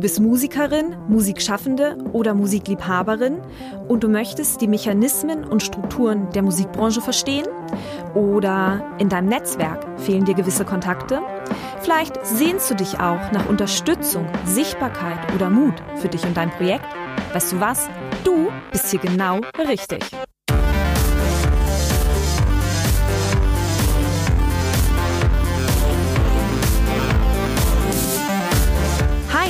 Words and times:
Du 0.00 0.04
bist 0.04 0.18
Musikerin, 0.18 0.96
Musikschaffende 1.08 1.98
oder 2.14 2.32
Musikliebhaberin 2.32 3.36
und 3.86 4.02
du 4.02 4.08
möchtest 4.08 4.62
die 4.62 4.66
Mechanismen 4.66 5.44
und 5.44 5.62
Strukturen 5.62 6.30
der 6.30 6.40
Musikbranche 6.40 7.02
verstehen? 7.02 7.44
Oder 8.14 8.82
in 8.96 9.10
deinem 9.10 9.28
Netzwerk 9.28 9.84
fehlen 10.00 10.24
dir 10.24 10.32
gewisse 10.32 10.64
Kontakte? 10.64 11.20
Vielleicht 11.82 12.14
sehnst 12.24 12.70
du 12.70 12.76
dich 12.76 12.98
auch 12.98 13.30
nach 13.32 13.46
Unterstützung, 13.50 14.26
Sichtbarkeit 14.46 15.34
oder 15.34 15.50
Mut 15.50 15.74
für 15.96 16.08
dich 16.08 16.24
und 16.24 16.34
dein 16.34 16.48
Projekt? 16.48 16.86
Weißt 17.34 17.52
du 17.52 17.60
was? 17.60 17.90
Du 18.24 18.48
bist 18.72 18.90
hier 18.90 19.00
genau 19.00 19.40
richtig. 19.58 20.00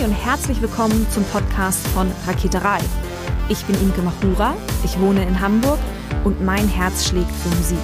Und 0.05 0.13
herzlich 0.13 0.63
willkommen 0.63 1.07
zum 1.11 1.25
Podcast 1.25 1.87
von 1.89 2.11
Raketerei. 2.27 2.79
Ich 3.51 3.63
bin 3.67 3.79
Imke 3.83 4.01
Machura, 4.01 4.55
ich 4.83 4.99
wohne 4.99 5.23
in 5.23 5.39
Hamburg 5.39 5.79
und 6.25 6.43
mein 6.43 6.67
Herz 6.69 7.07
schlägt 7.07 7.31
für 7.31 7.51
Musik. 7.51 7.79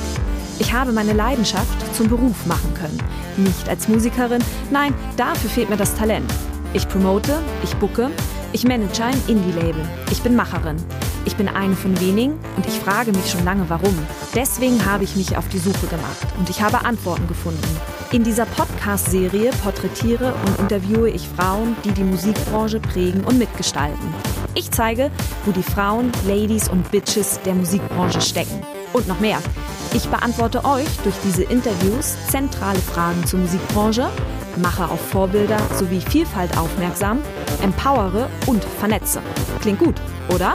Ich 0.58 0.72
habe 0.72 0.92
meine 0.92 1.12
Leidenschaft 1.12 1.94
zum 1.94 2.08
Beruf 2.08 2.46
machen 2.46 2.72
können. 2.72 2.98
Nicht 3.36 3.68
als 3.68 3.86
Musikerin, 3.88 4.42
nein, 4.70 4.94
dafür 5.18 5.50
fehlt 5.50 5.68
mir 5.68 5.76
das 5.76 5.94
Talent. 5.94 6.32
Ich 6.72 6.88
promote, 6.88 7.38
ich 7.62 7.76
bucke, 7.76 8.10
ich 8.54 8.64
manage 8.64 9.04
ein 9.04 9.20
Indie-Label. 9.26 9.86
Ich 10.10 10.22
bin 10.22 10.36
Macherin. 10.36 10.76
Ich 11.26 11.36
bin 11.36 11.48
eine 11.48 11.76
von 11.76 12.00
wenigen 12.00 12.38
und 12.56 12.66
ich 12.66 12.78
frage 12.78 13.12
mich 13.12 13.30
schon 13.30 13.44
lange, 13.44 13.68
warum. 13.68 13.94
Deswegen 14.34 14.86
habe 14.86 15.04
ich 15.04 15.16
mich 15.16 15.36
auf 15.36 15.48
die 15.48 15.58
Suche 15.58 15.86
gemacht 15.86 16.26
und 16.38 16.48
ich 16.48 16.62
habe 16.62 16.82
Antworten 16.86 17.28
gefunden. 17.28 17.95
In 18.12 18.22
dieser 18.22 18.46
Podcast-Serie 18.46 19.50
porträtiere 19.62 20.32
und 20.46 20.60
interviewe 20.60 21.10
ich 21.10 21.28
Frauen, 21.28 21.76
die 21.84 21.90
die 21.90 22.04
Musikbranche 22.04 22.78
prägen 22.78 23.24
und 23.24 23.36
mitgestalten. 23.36 24.14
Ich 24.54 24.70
zeige, 24.70 25.10
wo 25.44 25.50
die 25.50 25.62
Frauen, 25.62 26.12
Ladies 26.26 26.68
und 26.68 26.88
Bitches 26.92 27.40
der 27.44 27.54
Musikbranche 27.54 28.20
stecken. 28.20 28.62
Und 28.92 29.08
noch 29.08 29.18
mehr. 29.18 29.38
Ich 29.92 30.08
beantworte 30.08 30.64
euch 30.64 30.88
durch 31.02 31.16
diese 31.24 31.42
Interviews 31.42 32.14
zentrale 32.28 32.78
Fragen 32.78 33.26
zur 33.26 33.40
Musikbranche, 33.40 34.08
mache 34.62 34.84
auf 34.88 35.00
Vorbilder 35.00 35.58
sowie 35.74 36.00
Vielfalt 36.00 36.56
aufmerksam, 36.56 37.18
empowere 37.60 38.30
und 38.46 38.64
vernetze. 38.64 39.20
Klingt 39.60 39.80
gut, 39.80 39.96
oder? 40.32 40.54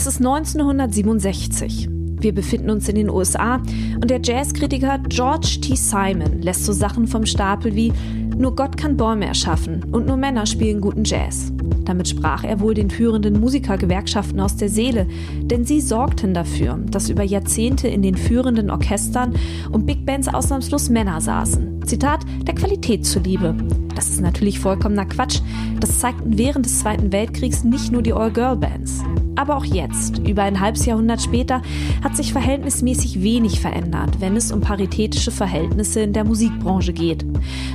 Es 0.00 0.06
ist 0.06 0.20
1967. 0.20 1.86
Wir 1.90 2.34
befinden 2.34 2.70
uns 2.70 2.88
in 2.88 2.94
den 2.94 3.10
USA 3.10 3.56
und 3.96 4.08
der 4.08 4.22
Jazzkritiker 4.22 4.98
George 5.10 5.58
T. 5.60 5.76
Simon 5.76 6.40
lässt 6.40 6.64
so 6.64 6.72
Sachen 6.72 7.06
vom 7.06 7.26
Stapel 7.26 7.76
wie 7.76 7.92
Nur 8.34 8.56
Gott 8.56 8.78
kann 8.78 8.96
Bäume 8.96 9.26
erschaffen 9.26 9.84
und 9.92 10.06
nur 10.06 10.16
Männer 10.16 10.46
spielen 10.46 10.80
guten 10.80 11.04
Jazz. 11.04 11.52
Damit 11.84 12.08
sprach 12.08 12.44
er 12.44 12.60
wohl 12.60 12.72
den 12.72 12.88
führenden 12.88 13.38
Musikergewerkschaften 13.40 14.40
aus 14.40 14.56
der 14.56 14.70
Seele, 14.70 15.06
denn 15.42 15.66
sie 15.66 15.82
sorgten 15.82 16.32
dafür, 16.32 16.78
dass 16.90 17.10
über 17.10 17.22
Jahrzehnte 17.22 17.86
in 17.86 18.00
den 18.00 18.16
führenden 18.16 18.70
Orchestern 18.70 19.34
und 19.70 19.84
Big 19.84 20.06
Bands 20.06 20.28
ausnahmslos 20.28 20.88
Männer 20.88 21.20
saßen. 21.20 21.84
Zitat, 21.84 22.24
der 22.46 22.54
Qualität 22.54 23.04
zuliebe. 23.04 23.54
Das 24.00 24.08
ist 24.08 24.22
natürlich 24.22 24.60
vollkommener 24.60 25.04
Quatsch. 25.04 25.42
Das 25.78 25.98
zeigten 25.98 26.38
während 26.38 26.64
des 26.64 26.78
Zweiten 26.78 27.12
Weltkriegs 27.12 27.64
nicht 27.64 27.92
nur 27.92 28.00
die 28.00 28.14
All-Girl-Bands. 28.14 29.02
Aber 29.36 29.58
auch 29.58 29.64
jetzt, 29.66 30.26
über 30.26 30.42
ein 30.42 30.58
halbes 30.58 30.86
Jahrhundert 30.86 31.20
später, 31.20 31.60
hat 32.02 32.16
sich 32.16 32.32
verhältnismäßig 32.32 33.22
wenig 33.22 33.60
verändert, 33.60 34.18
wenn 34.18 34.36
es 34.36 34.52
um 34.52 34.62
paritätische 34.62 35.30
Verhältnisse 35.30 36.00
in 36.00 36.14
der 36.14 36.24
Musikbranche 36.24 36.94
geht. 36.94 37.26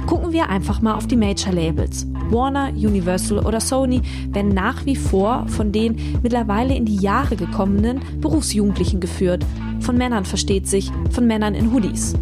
Gucken 0.08 0.31
wir 0.31 0.50
einfach 0.50 0.81
mal 0.81 0.96
auf 0.96 1.06
die 1.06 1.16
Major-Labels. 1.16 2.08
Warner, 2.31 2.69
Universal 2.74 3.46
oder 3.46 3.59
Sony 3.59 4.02
werden 4.30 4.52
nach 4.52 4.84
wie 4.88 4.96
vor 4.96 5.46
von 5.47 5.72
den 5.72 5.96
mittlerweile 6.24 6.75
in 6.75 6.86
die 6.86 6.97
Jahre 6.97 7.36
gekommenen 7.36 8.02
Berufsjugendlichen 8.19 9.00
geführt. 9.00 9.46
Von 9.85 9.97
Männern 10.00 10.25
versteht 10.25 10.68
sich, 10.68 10.91
von 11.12 11.28
Männern 11.28 11.53
in 11.53 11.72
Hoodies. 11.72 12.16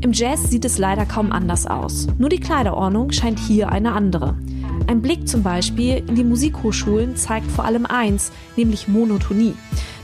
Im 0.00 0.12
Jazz 0.12 0.50
sieht 0.50 0.64
es 0.64 0.76
leider 0.76 1.06
kaum 1.06 1.30
anders 1.30 1.64
aus. 1.64 2.08
Nur 2.18 2.30
die 2.30 2.40
Kleiderordnung 2.40 3.12
scheint 3.12 3.38
hier 3.38 3.68
eine 3.68 3.92
andere. 3.92 4.36
Ein 4.88 5.02
Blick 5.02 5.28
zum 5.28 5.44
Beispiel 5.44 6.02
in 6.08 6.16
die 6.16 6.24
Musikhochschulen 6.24 7.14
zeigt 7.14 7.48
vor 7.52 7.64
allem 7.64 7.86
eins, 7.86 8.32
nämlich 8.56 8.88
Monotonie. 8.88 9.54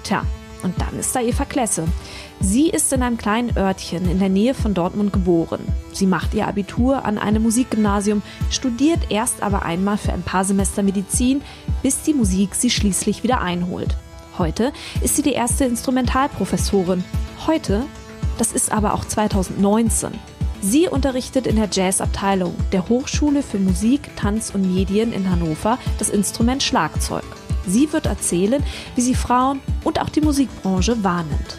Tja, 0.04 0.24
und 0.62 0.80
dann 0.80 0.96
ist 0.96 1.12
da 1.16 1.20
Eva 1.20 1.44
Klesse. 1.44 1.88
Sie 2.38 2.70
ist 2.70 2.92
in 2.92 3.02
einem 3.02 3.16
kleinen 3.16 3.56
Örtchen 3.56 4.08
in 4.08 4.20
der 4.20 4.28
Nähe 4.28 4.54
von 4.54 4.72
Dortmund 4.72 5.12
geboren. 5.12 5.62
Sie 5.92 6.06
macht 6.06 6.34
ihr 6.34 6.46
Abitur 6.46 7.04
an 7.04 7.18
einem 7.18 7.42
Musikgymnasium, 7.42 8.22
studiert 8.48 9.10
erst 9.10 9.42
aber 9.42 9.64
einmal 9.64 9.98
für 9.98 10.12
ein 10.12 10.22
paar 10.22 10.44
Semester 10.44 10.84
Medizin, 10.84 11.42
bis 11.82 12.02
die 12.02 12.14
Musik 12.14 12.54
sie 12.54 12.70
schließlich 12.70 13.24
wieder 13.24 13.41
einholt. 13.41 13.96
Heute 14.38 14.72
ist 15.03 15.16
sie 15.16 15.22
die 15.22 15.32
erste 15.32 15.65
Instrumentalprofessorin. 15.65 17.04
Heute, 17.47 17.84
das 18.38 18.53
ist 18.53 18.72
aber 18.72 18.94
auch 18.94 19.04
2019. 19.04 20.10
Sie 20.62 20.88
unterrichtet 20.88 21.47
in 21.47 21.56
der 21.56 21.69
Jazzabteilung 21.70 22.54
der 22.71 22.88
Hochschule 22.88 23.42
für 23.42 23.59
Musik, 23.59 24.16
Tanz 24.16 24.50
und 24.54 24.75
Medien 24.75 25.12
in 25.12 25.28
Hannover 25.28 25.78
das 25.98 26.09
Instrument 26.09 26.62
Schlagzeug. 26.62 27.25
Sie 27.66 27.92
wird 27.92 28.06
erzählen, 28.06 28.62
wie 28.94 29.00
sie 29.00 29.15
Frauen 29.15 29.60
und 29.84 30.00
auch 30.00 30.09
die 30.09 30.21
Musikbranche 30.21 31.03
wahrnimmt. 31.04 31.59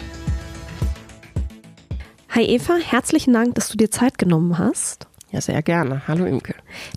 Hi 2.30 2.44
Eva, 2.44 2.76
herzlichen 2.78 3.34
Dank, 3.34 3.56
dass 3.56 3.70
du 3.70 3.78
dir 3.78 3.92
Zeit 3.92 4.18
genommen 4.18 4.58
hast. 4.58 5.06
Ja, 5.34 5.42
sehr 5.42 5.64
gerne. 5.64 6.04
Hallo 6.08 6.26
Imke. 6.26 6.54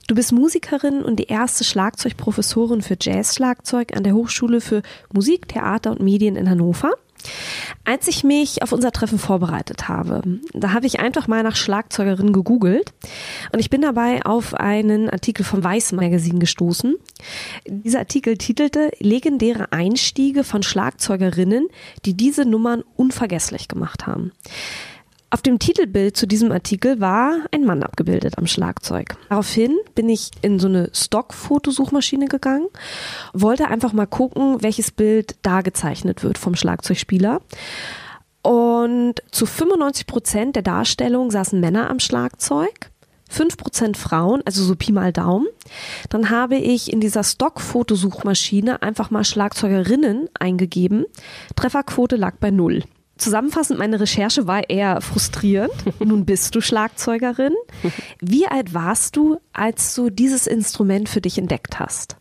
Du 0.08 0.14
bist 0.14 0.30
Musikerin 0.30 1.02
und 1.02 1.16
die 1.16 1.28
erste 1.28 1.64
Schlagzeugprofessorin 1.64 2.82
für 2.82 2.98
Jazzschlagzeug 3.00 3.96
an 3.96 4.02
der 4.02 4.12
Hochschule 4.12 4.60
für 4.60 4.82
Musik, 5.10 5.48
Theater 5.48 5.92
und 5.92 6.02
Medien 6.02 6.36
in 6.36 6.50
Hannover. 6.50 6.90
Als 7.86 8.08
ich 8.08 8.24
mich 8.24 8.62
auf 8.62 8.72
unser 8.72 8.92
Treffen 8.92 9.18
vorbereitet 9.18 9.88
habe, 9.88 10.20
da 10.52 10.74
habe 10.74 10.84
ich 10.84 11.00
einfach 11.00 11.28
mal 11.28 11.42
nach 11.42 11.56
Schlagzeugerin 11.56 12.34
gegoogelt 12.34 12.92
und 13.54 13.58
ich 13.58 13.70
bin 13.70 13.80
dabei 13.80 14.22
auf 14.26 14.52
einen 14.52 15.08
Artikel 15.08 15.42
vom 15.42 15.64
Weiß 15.64 15.92
Magazin 15.92 16.38
gestoßen. 16.38 16.94
Dieser 17.66 18.00
Artikel 18.00 18.36
titelte 18.36 18.90
Legendäre 18.98 19.72
Einstiege 19.72 20.44
von 20.44 20.62
Schlagzeugerinnen, 20.62 21.68
die 22.04 22.12
diese 22.12 22.44
Nummern 22.44 22.84
unvergesslich 22.96 23.66
gemacht 23.66 24.06
haben. 24.06 24.32
Auf 25.28 25.42
dem 25.42 25.58
Titelbild 25.58 26.16
zu 26.16 26.26
diesem 26.26 26.52
Artikel 26.52 27.00
war 27.00 27.40
ein 27.50 27.64
Mann 27.64 27.82
abgebildet 27.82 28.38
am 28.38 28.46
Schlagzeug. 28.46 29.16
Daraufhin 29.28 29.76
bin 29.94 30.08
ich 30.08 30.30
in 30.42 30.60
so 30.60 30.68
eine 30.68 30.90
Stock-Fotosuchmaschine 30.94 32.26
gegangen, 32.26 32.68
wollte 33.32 33.66
einfach 33.68 33.92
mal 33.92 34.06
gucken, 34.06 34.62
welches 34.62 34.92
Bild 34.92 35.36
da 35.42 35.62
gezeichnet 35.62 36.22
wird 36.22 36.38
vom 36.38 36.54
Schlagzeugspieler. 36.54 37.40
Und 38.42 39.14
zu 39.32 39.46
95 39.46 40.06
Prozent 40.06 40.54
der 40.54 40.62
Darstellung 40.62 41.32
saßen 41.32 41.58
Männer 41.58 41.90
am 41.90 41.98
Schlagzeug. 41.98 42.92
5% 43.28 43.96
Frauen, 43.96 44.42
also 44.44 44.62
so 44.62 44.76
Pi 44.76 44.92
mal 44.92 45.12
Daumen. 45.12 45.48
Dann 46.10 46.30
habe 46.30 46.54
ich 46.54 46.92
in 46.92 47.00
dieser 47.00 47.24
Stock-Fotosuchmaschine 47.24 48.82
einfach 48.82 49.10
mal 49.10 49.24
Schlagzeugerinnen 49.24 50.28
eingegeben. 50.38 51.06
Trefferquote 51.56 52.14
lag 52.14 52.36
bei 52.38 52.52
null. 52.52 52.84
Zusammenfassend, 53.18 53.78
meine 53.78 53.98
Recherche 53.98 54.46
war 54.46 54.68
eher 54.68 55.00
frustrierend. 55.00 55.72
Nun 56.04 56.26
bist 56.26 56.54
du 56.54 56.60
Schlagzeugerin. 56.60 57.54
Wie 58.20 58.46
alt 58.46 58.74
warst 58.74 59.16
du, 59.16 59.38
als 59.52 59.94
du 59.94 60.10
dieses 60.10 60.46
Instrument 60.46 61.08
für 61.08 61.20
dich 61.20 61.38
entdeckt 61.38 61.78
hast? 61.78 62.16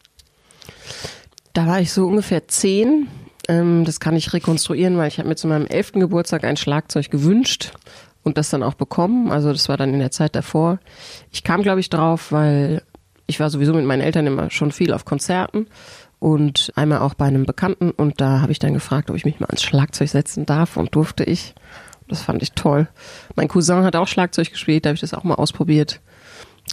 Da 1.53 1.67
war 1.67 1.79
ich 1.79 1.91
so 1.91 2.05
ungefähr 2.05 2.47
zehn. 2.47 3.07
Ähm, 3.47 3.83
das 3.85 3.99
kann 3.99 4.15
ich 4.15 4.33
rekonstruieren, 4.33 4.97
weil 4.97 5.07
ich 5.07 5.19
habe 5.19 5.27
mir 5.29 5.35
zu 5.35 5.47
meinem 5.47 5.67
elften 5.67 5.99
Geburtstag 5.99 6.43
ein 6.43 6.57
Schlagzeug 6.57 7.11
gewünscht 7.11 7.73
und 8.23 8.37
das 8.37 8.49
dann 8.49 8.63
auch 8.63 8.73
bekommen. 8.73 9.31
Also 9.31 9.51
das 9.51 9.69
war 9.69 9.77
dann 9.77 9.93
in 9.93 9.99
der 9.99 10.11
Zeit 10.11 10.35
davor. 10.35 10.79
Ich 11.31 11.43
kam, 11.43 11.61
glaube 11.61 11.79
ich, 11.79 11.89
drauf, 11.89 12.31
weil 12.31 12.81
ich 13.27 13.39
war 13.39 13.49
sowieso 13.49 13.73
mit 13.73 13.85
meinen 13.85 14.01
Eltern 14.01 14.27
immer 14.27 14.49
schon 14.49 14.71
viel 14.71 14.93
auf 14.93 15.05
Konzerten 15.05 15.67
und 16.25 16.71
einmal 16.75 17.01
auch 17.01 17.13
bei 17.13 17.25
einem 17.25 17.45
Bekannten 17.45 17.91
und 17.91 18.19
da 18.19 18.41
habe 18.41 18.51
ich 18.51 18.57
dann 18.57 18.73
gefragt, 18.73 19.11
ob 19.11 19.15
ich 19.15 19.25
mich 19.25 19.39
mal 19.39 19.45
ans 19.45 19.61
Schlagzeug 19.61 20.09
setzen 20.09 20.47
darf 20.47 20.75
und 20.75 20.95
durfte 20.95 21.23
ich. 21.23 21.53
Das 22.07 22.23
fand 22.23 22.41
ich 22.41 22.53
toll. 22.53 22.87
Mein 23.35 23.47
Cousin 23.47 23.83
hat 23.83 23.95
auch 23.95 24.07
Schlagzeug 24.07 24.49
gespielt, 24.49 24.85
da 24.85 24.89
habe 24.89 24.95
ich 24.95 25.01
das 25.01 25.13
auch 25.13 25.23
mal 25.23 25.35
ausprobiert. 25.35 26.01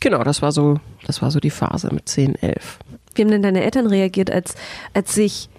Genau, 0.01 0.25
das 0.25 0.41
war 0.41 0.53
so, 0.53 0.81
das 1.07 1.21
war 1.21 1.31
so 1.31 1.39
die 1.39 1.51
Phase 1.51 1.93
mit 1.93 2.09
10, 2.09 2.37
11. 2.37 2.79
Wie 3.15 3.23
haben 3.23 3.31
denn 3.31 3.43
deine 3.43 3.63
Eltern 3.63 3.87
reagiert, 3.87 4.31
als, 4.31 4.55
als 4.95 5.13
sich 5.13 5.51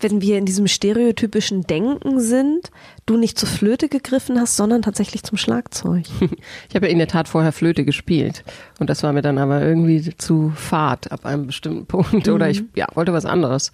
wenn 0.00 0.20
wir 0.20 0.38
in 0.38 0.46
diesem 0.46 0.68
stereotypischen 0.68 1.62
Denken 1.62 2.20
sind, 2.20 2.70
du 3.06 3.16
nicht 3.16 3.38
zur 3.38 3.48
Flöte 3.48 3.88
gegriffen 3.88 4.38
hast, 4.38 4.56
sondern 4.56 4.82
tatsächlich 4.82 5.22
zum 5.22 5.38
Schlagzeug. 5.38 6.04
Ich 6.68 6.74
habe 6.74 6.86
ja 6.86 6.92
in 6.92 6.98
der 6.98 7.08
Tat 7.08 7.28
vorher 7.28 7.52
Flöte 7.52 7.84
gespielt 7.84 8.44
und 8.78 8.90
das 8.90 9.02
war 9.02 9.12
mir 9.12 9.22
dann 9.22 9.38
aber 9.38 9.62
irgendwie 9.62 10.16
zu 10.16 10.52
fad 10.54 11.10
ab 11.10 11.24
einem 11.24 11.46
bestimmten 11.46 11.86
Punkt 11.86 12.26
mhm. 12.26 12.32
oder 12.32 12.48
ich 12.48 12.62
ja, 12.74 12.86
wollte 12.94 13.12
was 13.12 13.24
anderes. 13.24 13.72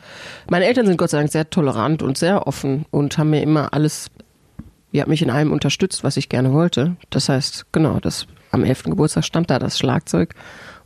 Meine 0.49 0.65
Eltern 0.67 0.87
sind 0.87 0.97
Gott 0.97 1.11
sei 1.11 1.19
Dank 1.19 1.31
sehr 1.31 1.51
tolerant 1.51 2.03
und 2.03 2.17
sehr 2.17 2.47
offen 2.47 2.87
und 2.91 3.19
haben 3.19 3.31
mir 3.31 3.43
immer 3.43 3.73
alles 3.75 4.11
hat 5.01 5.09
mich 5.09 5.23
in 5.23 5.31
allem 5.31 5.51
unterstützt, 5.51 6.05
was 6.05 6.17
ich 6.17 6.29
gerne 6.29 6.53
wollte. 6.53 6.97
Das 7.11 7.29
heißt, 7.29 7.67
genau, 7.73 7.99
das 8.01 8.29
am 8.53 8.63
11. 8.63 8.85
Geburtstag 8.85 9.25
stand 9.25 9.51
da 9.51 9.59
das 9.59 9.77
Schlagzeug 9.77 10.35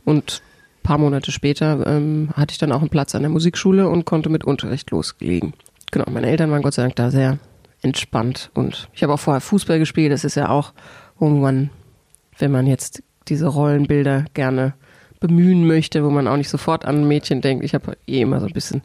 und 0.03 0.41
paar 0.89 0.97
Monate 0.97 1.31
später 1.31 1.85
ähm, 1.85 2.29
hatte 2.33 2.51
ich 2.51 2.57
dann 2.57 2.71
auch 2.71 2.79
einen 2.79 2.89
Platz 2.89 3.13
an 3.13 3.21
der 3.21 3.29
Musikschule 3.29 3.87
und 3.87 4.05
konnte 4.05 4.27
mit 4.29 4.43
Unterricht 4.43 4.89
loslegen. 4.89 5.53
Genau, 5.91 6.05
meine 6.09 6.25
Eltern 6.25 6.49
waren 6.49 6.63
Gott 6.63 6.73
sei 6.73 6.81
Dank 6.81 6.95
da 6.95 7.11
sehr 7.11 7.37
entspannt 7.83 8.49
und 8.55 8.89
ich 8.95 9.03
habe 9.03 9.13
auch 9.13 9.19
vorher 9.19 9.39
Fußball 9.39 9.77
gespielt. 9.77 10.11
Das 10.11 10.23
ist 10.23 10.33
ja 10.33 10.49
auch, 10.49 10.73
man, 11.19 11.69
wenn 12.39 12.51
man 12.51 12.65
jetzt 12.65 13.03
diese 13.27 13.45
Rollenbilder 13.45 14.25
gerne 14.33 14.73
bemühen 15.19 15.67
möchte, 15.67 16.03
wo 16.03 16.09
man 16.09 16.27
auch 16.27 16.37
nicht 16.37 16.49
sofort 16.49 16.85
an 16.85 17.07
Mädchen 17.07 17.41
denkt. 17.41 17.63
Ich 17.63 17.75
habe 17.75 17.95
eh 18.07 18.21
immer 18.21 18.39
so 18.39 18.47
ein 18.47 18.53
bisschen 18.53 18.81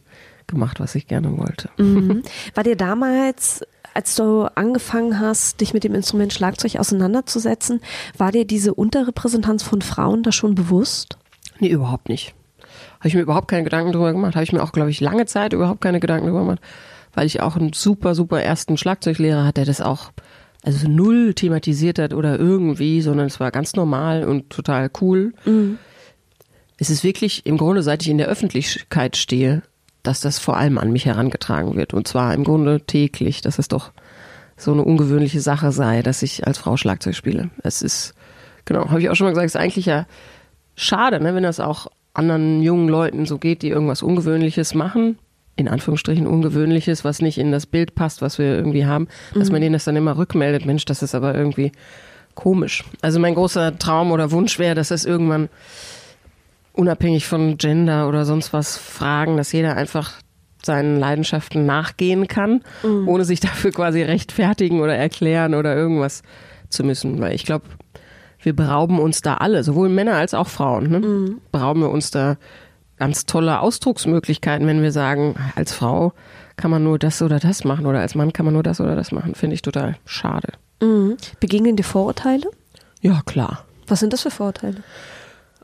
gemacht, 0.46 0.80
was 0.80 0.94
ich 0.96 1.06
gerne 1.06 1.34
wollte. 1.38 1.70
Mhm. 1.78 2.22
War 2.54 2.64
dir 2.64 2.76
damals 2.76 3.62
als 3.94 4.16
du 4.16 4.42
angefangen 4.56 5.20
hast, 5.20 5.60
dich 5.60 5.72
mit 5.72 5.84
dem 5.84 5.94
Instrument 5.94 6.32
Schlagzeug 6.32 6.76
auseinanderzusetzen, 6.76 7.80
war 8.18 8.32
dir 8.32 8.44
diese 8.44 8.74
Unterrepräsentanz 8.74 9.62
von 9.62 9.82
Frauen 9.82 10.24
da 10.24 10.32
schon 10.32 10.56
bewusst? 10.56 11.16
Nee, 11.58 11.68
überhaupt 11.68 12.08
nicht. 12.08 12.34
Habe 12.98 13.08
ich 13.08 13.14
mir 13.14 13.20
überhaupt 13.20 13.48
keine 13.48 13.64
Gedanken 13.64 13.92
drüber 13.92 14.12
gemacht. 14.12 14.34
Habe 14.34 14.44
ich 14.44 14.52
mir 14.52 14.62
auch, 14.62 14.72
glaube 14.72 14.90
ich, 14.90 15.00
lange 15.00 15.26
Zeit 15.26 15.52
überhaupt 15.52 15.80
keine 15.80 16.00
Gedanken 16.00 16.26
drüber 16.26 16.40
gemacht, 16.40 16.60
weil 17.14 17.26
ich 17.26 17.40
auch 17.40 17.56
einen 17.56 17.72
super, 17.72 18.14
super 18.14 18.42
ersten 18.42 18.76
Schlagzeuglehrer 18.76 19.44
hatte, 19.44 19.60
der 19.60 19.66
das 19.66 19.80
auch 19.80 20.10
also 20.64 20.88
null 20.88 21.34
thematisiert 21.34 21.98
hat 21.98 22.14
oder 22.14 22.38
irgendwie, 22.38 23.02
sondern 23.02 23.26
es 23.26 23.38
war 23.38 23.50
ganz 23.50 23.74
normal 23.74 24.24
und 24.24 24.50
total 24.50 24.90
cool. 25.00 25.34
Mhm. 25.44 25.78
Es 26.78 26.90
ist 26.90 27.04
wirklich 27.04 27.46
im 27.46 27.58
Grunde, 27.58 27.82
seit 27.82 28.02
ich 28.02 28.08
in 28.08 28.18
der 28.18 28.28
Öffentlichkeit 28.28 29.16
stehe, 29.16 29.62
dass 30.02 30.20
das 30.20 30.38
vor 30.38 30.56
allem 30.56 30.78
an 30.78 30.90
mich 30.90 31.06
herangetragen 31.06 31.76
wird. 31.76 31.94
Und 31.94 32.08
zwar 32.08 32.34
im 32.34 32.44
Grunde 32.44 32.80
täglich, 32.80 33.42
dass 33.42 33.58
es 33.58 33.68
doch 33.68 33.92
so 34.56 34.72
eine 34.72 34.82
ungewöhnliche 34.82 35.40
Sache 35.40 35.72
sei, 35.72 36.02
dass 36.02 36.22
ich 36.22 36.46
als 36.46 36.58
Frau 36.58 36.76
Schlagzeug 36.76 37.14
spiele. 37.14 37.50
Es 37.62 37.82
ist, 37.82 38.14
genau, 38.64 38.88
habe 38.88 39.00
ich 39.00 39.10
auch 39.10 39.14
schon 39.14 39.26
mal 39.26 39.30
gesagt, 39.30 39.46
ist 39.46 39.56
eigentlich 39.56 39.86
ja 39.86 40.06
schade, 40.76 41.20
ne, 41.20 41.34
wenn 41.34 41.42
das 41.42 41.60
auch 41.60 41.88
anderen 42.12 42.62
jungen 42.62 42.88
Leuten 42.88 43.26
so 43.26 43.38
geht, 43.38 43.62
die 43.62 43.68
irgendwas 43.68 44.02
Ungewöhnliches 44.02 44.74
machen, 44.74 45.18
in 45.56 45.68
Anführungsstrichen 45.68 46.26
Ungewöhnliches, 46.26 47.04
was 47.04 47.20
nicht 47.20 47.38
in 47.38 47.52
das 47.52 47.66
Bild 47.66 47.94
passt, 47.94 48.22
was 48.22 48.38
wir 48.38 48.46
irgendwie 48.46 48.86
haben, 48.86 49.08
mhm. 49.34 49.38
dass 49.38 49.50
man 49.50 49.60
denen 49.60 49.74
das 49.74 49.84
dann 49.84 49.96
immer 49.96 50.16
rückmeldet, 50.16 50.64
Mensch, 50.66 50.84
das 50.84 51.02
ist 51.02 51.14
aber 51.14 51.34
irgendwie 51.34 51.72
komisch. 52.34 52.84
Also 53.02 53.20
mein 53.20 53.34
großer 53.34 53.78
Traum 53.78 54.10
oder 54.10 54.30
Wunsch 54.30 54.58
wäre, 54.58 54.74
dass 54.74 54.90
es 54.90 55.04
irgendwann 55.04 55.48
unabhängig 56.72 57.26
von 57.26 57.56
Gender 57.56 58.08
oder 58.08 58.24
sonst 58.24 58.52
was 58.52 58.76
fragen, 58.76 59.36
dass 59.36 59.52
jeder 59.52 59.76
einfach 59.76 60.14
seinen 60.64 60.98
Leidenschaften 60.98 61.66
nachgehen 61.66 62.26
kann, 62.26 62.62
mhm. 62.82 63.08
ohne 63.08 63.24
sich 63.24 63.40
dafür 63.40 63.70
quasi 63.70 64.02
rechtfertigen 64.02 64.80
oder 64.80 64.96
erklären 64.96 65.54
oder 65.54 65.76
irgendwas 65.76 66.22
zu 66.68 66.82
müssen. 66.84 67.20
Weil 67.20 67.34
ich 67.34 67.44
glaube, 67.44 67.66
wir 68.44 68.54
berauben 68.54 68.98
uns 68.98 69.22
da 69.22 69.34
alle, 69.34 69.64
sowohl 69.64 69.88
Männer 69.88 70.14
als 70.14 70.34
auch 70.34 70.48
Frauen, 70.48 70.90
ne? 70.90 71.00
mhm. 71.00 71.40
berauben 71.52 71.80
wir 71.80 71.90
uns 71.90 72.10
da 72.10 72.36
ganz 72.98 73.26
tolle 73.26 73.60
Ausdrucksmöglichkeiten, 73.60 74.66
wenn 74.66 74.82
wir 74.82 74.92
sagen, 74.92 75.34
als 75.56 75.72
Frau 75.72 76.12
kann 76.56 76.70
man 76.70 76.84
nur 76.84 76.98
das 76.98 77.20
oder 77.22 77.40
das 77.40 77.64
machen 77.64 77.86
oder 77.86 78.00
als 78.00 78.14
Mann 78.14 78.32
kann 78.32 78.44
man 78.44 78.54
nur 78.54 78.62
das 78.62 78.80
oder 78.80 78.94
das 78.94 79.10
machen. 79.10 79.34
Finde 79.34 79.54
ich 79.54 79.62
total 79.62 79.96
schade. 80.04 80.52
Mhm. 80.80 81.16
Begegnen 81.40 81.76
dir 81.76 81.82
Vorurteile? 81.82 82.46
Ja, 83.00 83.22
klar. 83.26 83.64
Was 83.86 84.00
sind 84.00 84.12
das 84.12 84.22
für 84.22 84.30
Vorurteile? 84.30 84.76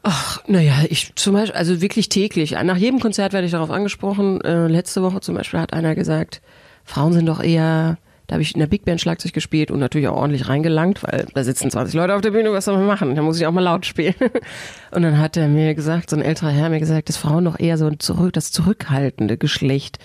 Ach, 0.03 0.43
naja, 0.47 0.75
ich 0.89 1.15
zum 1.15 1.35
Beispiel, 1.35 1.57
also 1.57 1.81
wirklich 1.81 2.09
täglich. 2.09 2.53
Nach 2.63 2.77
jedem 2.77 3.01
Konzert 3.01 3.33
werde 3.33 3.47
ich 3.47 3.53
darauf 3.53 3.71
angesprochen. 3.71 4.41
Äh, 4.41 4.67
letzte 4.67 5.03
Woche 5.03 5.21
zum 5.21 5.35
Beispiel 5.35 5.61
hat 5.61 5.73
einer 5.73 5.95
gesagt, 5.95 6.41
Frauen 6.85 7.13
sind 7.13 7.27
doch 7.27 7.43
eher, 7.43 7.99
da 8.31 8.35
habe 8.35 8.43
ich 8.43 8.55
in 8.55 8.61
der 8.61 8.69
Big 8.69 8.85
Band 8.85 9.01
Schlagzeug 9.01 9.33
gespielt 9.33 9.73
und 9.73 9.81
natürlich 9.81 10.07
auch 10.07 10.15
ordentlich 10.15 10.49
reingelangt, 10.49 11.03
weil 11.03 11.27
da 11.35 11.43
sitzen 11.43 11.69
20 11.69 11.97
Leute 11.97 12.15
auf 12.15 12.21
der 12.21 12.31
Bühne, 12.31 12.53
was 12.53 12.65
soll 12.65 12.77
man 12.77 12.87
machen? 12.87 13.17
Da 13.17 13.23
muss 13.23 13.41
ich 13.41 13.45
auch 13.45 13.51
mal 13.51 13.61
laut 13.61 13.85
spielen. 13.85 14.15
Und 14.93 15.03
dann 15.03 15.19
hat 15.19 15.37
er 15.37 15.49
mir 15.49 15.75
gesagt, 15.75 16.11
so 16.11 16.15
ein 16.15 16.23
älterer 16.23 16.51
Herr 16.51 16.69
mir 16.69 16.79
gesagt, 16.79 17.09
dass 17.09 17.17
Frauen 17.17 17.47
doch 17.47 17.59
eher 17.59 17.77
so 17.77 17.89
ein 17.89 17.99
zurück, 17.99 18.33
das 18.33 18.53
zurückhaltende 18.53 19.37
Geschlecht 19.37 19.99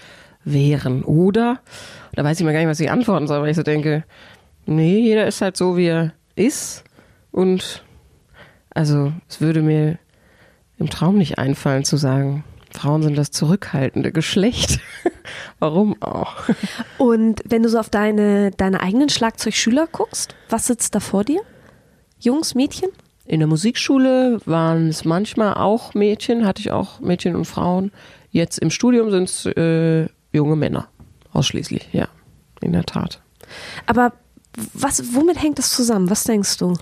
wären, 0.44 1.04
oder? 1.04 1.60
Da 2.14 2.24
weiß 2.24 2.40
ich 2.40 2.46
mal 2.48 2.52
gar 2.52 2.62
nicht, 2.62 2.68
was 2.68 2.80
ich 2.80 2.90
antworten 2.90 3.28
soll, 3.28 3.44
weil 3.44 3.52
ich 3.52 3.58
so 3.58 3.62
denke, 3.62 4.06
nee, 4.66 4.98
jeder 5.02 5.28
ist 5.28 5.42
halt 5.42 5.56
so, 5.56 5.78
wie 5.78 5.86
er 5.86 6.14
ist 6.36 6.84
und 7.32 7.84
also 8.72 9.14
es 9.30 9.40
würde 9.40 9.62
mir 9.62 10.00
im 10.80 10.90
Traum 10.90 11.20
nicht 11.20 11.38
einfallen 11.38 11.86
zu 11.86 11.96
sagen, 11.96 12.44
Frauen 12.72 13.04
sind 13.04 13.20
das 13.20 13.30
zurückhaltende 13.30 14.12
Geschlecht. 14.12 14.80
Warum 15.60 16.02
auch? 16.02 16.36
Und 16.98 17.42
wenn 17.46 17.64
du 17.64 17.70
so 17.70 17.80
auf 17.80 17.90
deine, 17.90 18.52
deine 18.52 18.82
eigenen 18.82 19.10
Schlagzeugschüler 19.10 19.88
guckst, 19.92 20.36
was 20.50 20.68
sitzt 20.68 20.96
da 20.96 21.00
vor 21.00 21.24
dir? 21.24 21.42
Jungs, 22.20 22.56
Mädchen? 22.56 22.90
In 23.26 23.40
der 23.40 23.48
Musikschule 23.48 24.40
waren 24.46 24.90
es 24.90 25.04
manchmal 25.04 25.56
auch 25.56 25.94
Mädchen, 25.94 26.46
hatte 26.46 26.62
ich 26.62 26.72
auch 26.72 27.00
Mädchen 27.00 27.36
und 27.36 27.46
Frauen. 27.46 27.92
Jetzt 28.30 28.60
im 28.60 28.70
Studium 28.70 29.10
sind 29.10 29.30
es 29.30 29.46
äh, 29.46 30.08
junge 30.32 30.56
Männer. 30.56 30.90
Ausschließlich, 31.34 31.90
ja. 31.92 32.08
In 32.62 32.74
der 32.74 32.86
Tat. 32.86 33.22
Aber 33.86 34.14
was, 34.74 35.16
womit 35.16 35.42
hängt 35.42 35.58
das 35.58 35.72
zusammen? 35.72 36.10
Was 36.10 36.24
denkst 36.24 36.58
du? 36.58 36.76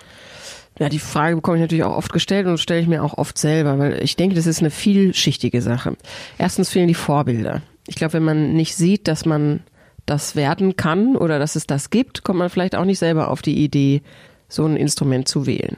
Ja, 0.80 0.90
die 0.90 1.00
Frage 1.00 1.36
bekomme 1.36 1.58
ich 1.58 1.62
natürlich 1.62 1.84
auch 1.84 1.96
oft 1.96 2.12
gestellt 2.12 2.48
und 2.48 2.58
stelle 2.58 2.82
ich 2.82 2.88
mir 2.88 3.04
auch 3.04 3.18
oft 3.18 3.38
selber, 3.38 3.78
weil 3.78 4.02
ich 4.04 4.16
denke, 4.16 4.36
das 4.36 4.48
ist 4.48 4.60
eine 4.60 4.72
vielschichtige 4.72 5.62
Sache. 5.62 5.96
Erstens 6.38 6.70
fehlen 6.70 6.88
die 6.88 6.96
Vorbilder. 6.96 7.62
Ich 7.88 7.96
glaube, 7.96 8.14
wenn 8.14 8.24
man 8.24 8.54
nicht 8.54 8.76
sieht, 8.76 9.08
dass 9.08 9.26
man 9.26 9.62
das 10.06 10.36
werden 10.36 10.76
kann 10.76 11.16
oder 11.16 11.40
dass 11.40 11.56
es 11.56 11.68
das 11.68 11.90
gibt, 11.90 12.24
kommt 12.24 12.40
man 12.40 12.50
vielleicht 12.50 12.76
auch 12.76 12.86
nicht 12.86 13.00
selber 13.00 13.30
auf 13.30 13.42
die 13.42 13.64
Idee, 13.64 14.02
so 14.48 14.66
ein 14.66 14.76
Instrument 14.76 15.28
zu 15.28 15.46
wählen. 15.46 15.78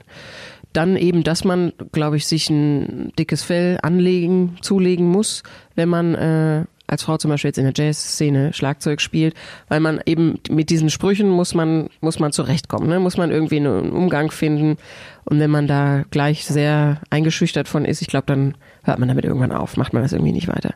Dann 0.73 0.97
eben, 0.97 1.23
dass 1.23 1.43
man, 1.43 1.71
glaube 1.91 2.17
ich, 2.17 2.27
sich 2.27 2.49
ein 2.49 3.13
dickes 3.17 3.43
Fell 3.43 3.79
anlegen, 3.81 4.57
zulegen 4.61 5.07
muss, 5.07 5.43
wenn 5.75 5.87
man 5.87 6.15
äh, 6.15 6.65
als 6.87 7.03
Frau 7.03 7.17
zum 7.17 7.31
Beispiel 7.31 7.49
jetzt 7.49 7.57
in 7.57 7.63
der 7.63 7.73
Jazzszene 7.75 8.53
Schlagzeug 8.53 9.01
spielt, 9.01 9.35
weil 9.69 9.79
man 9.79 10.01
eben 10.05 10.39
mit 10.49 10.69
diesen 10.69 10.89
Sprüchen 10.89 11.29
muss 11.29 11.53
man, 11.53 11.89
muss 12.01 12.19
man 12.19 12.31
zurechtkommen, 12.31 12.89
ne? 12.89 12.99
muss 12.99 13.17
man 13.17 13.31
irgendwie 13.31 13.57
einen 13.57 13.91
Umgang 13.91 14.31
finden. 14.31 14.77
Und 15.23 15.39
wenn 15.39 15.49
man 15.49 15.67
da 15.67 16.03
gleich 16.11 16.45
sehr 16.45 17.01
eingeschüchtert 17.09 17.67
von 17.67 17.85
ist, 17.85 18.01
ich 18.01 18.07
glaube, 18.07 18.27
dann 18.27 18.55
hört 18.83 18.99
man 18.99 19.07
damit 19.07 19.25
irgendwann 19.25 19.51
auf, 19.51 19.77
macht 19.77 19.93
man 19.93 20.03
das 20.03 20.13
irgendwie 20.13 20.33
nicht 20.33 20.47
weiter. 20.47 20.75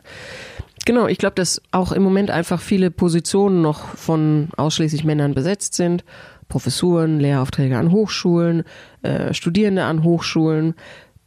Genau, 0.86 1.06
ich 1.06 1.18
glaube, 1.18 1.34
dass 1.34 1.60
auch 1.72 1.92
im 1.92 2.02
Moment 2.02 2.30
einfach 2.30 2.60
viele 2.60 2.90
Positionen 2.90 3.60
noch 3.60 3.96
von 3.96 4.48
ausschließlich 4.56 5.04
Männern 5.04 5.34
besetzt 5.34 5.74
sind. 5.74 6.04
Professuren, 6.48 7.20
Lehraufträge 7.20 7.78
an 7.78 7.92
Hochschulen, 7.92 8.64
äh, 9.02 9.32
Studierende 9.34 9.84
an 9.84 10.02
Hochschulen. 10.02 10.74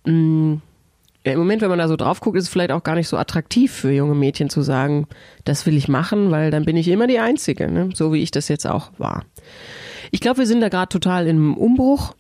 Mh, 0.06 0.12
mm, 0.14 0.62
ja, 1.26 1.32
im 1.32 1.40
Moment, 1.40 1.62
wenn 1.62 1.70
man 1.70 1.80
da 1.80 1.88
so 1.88 1.96
drauf 1.96 2.20
guckt, 2.20 2.38
ist 2.38 2.46
es 2.46 2.50
vielleicht 2.50 2.72
auch 2.72 2.84
gar 2.84 2.96
nicht 2.96 3.08
so 3.08 3.16
attraktiv 3.16 3.72
für 3.72 3.92
junge 3.92 4.16
Mädchen 4.16 4.50
zu 4.50 4.62
sagen, 4.62 5.08
das 5.46 5.66
will 5.66 5.78
ich 5.78 5.88
machen, 5.88 6.32
weil 6.32 6.52
dann 6.52 6.66
bin 6.66 6.76
ich 6.76 6.90
immer 6.90 7.08
die 7.08 7.20
Einzige, 7.20 7.72
ne? 7.72 7.90
so 7.94 8.12
wie 8.12 8.22
ich 8.22 8.32
das 8.32 8.50
jetzt 8.50 8.68
auch 8.68 8.92
war. 8.98 9.24
Ich 10.12 10.20
glaube, 10.20 10.40
wir 10.40 10.46
sind 10.46 10.60
da 10.60 10.68
gerade 10.68 10.90
total 10.90 11.28
im 11.28 11.56
Umbruch, 11.56 12.14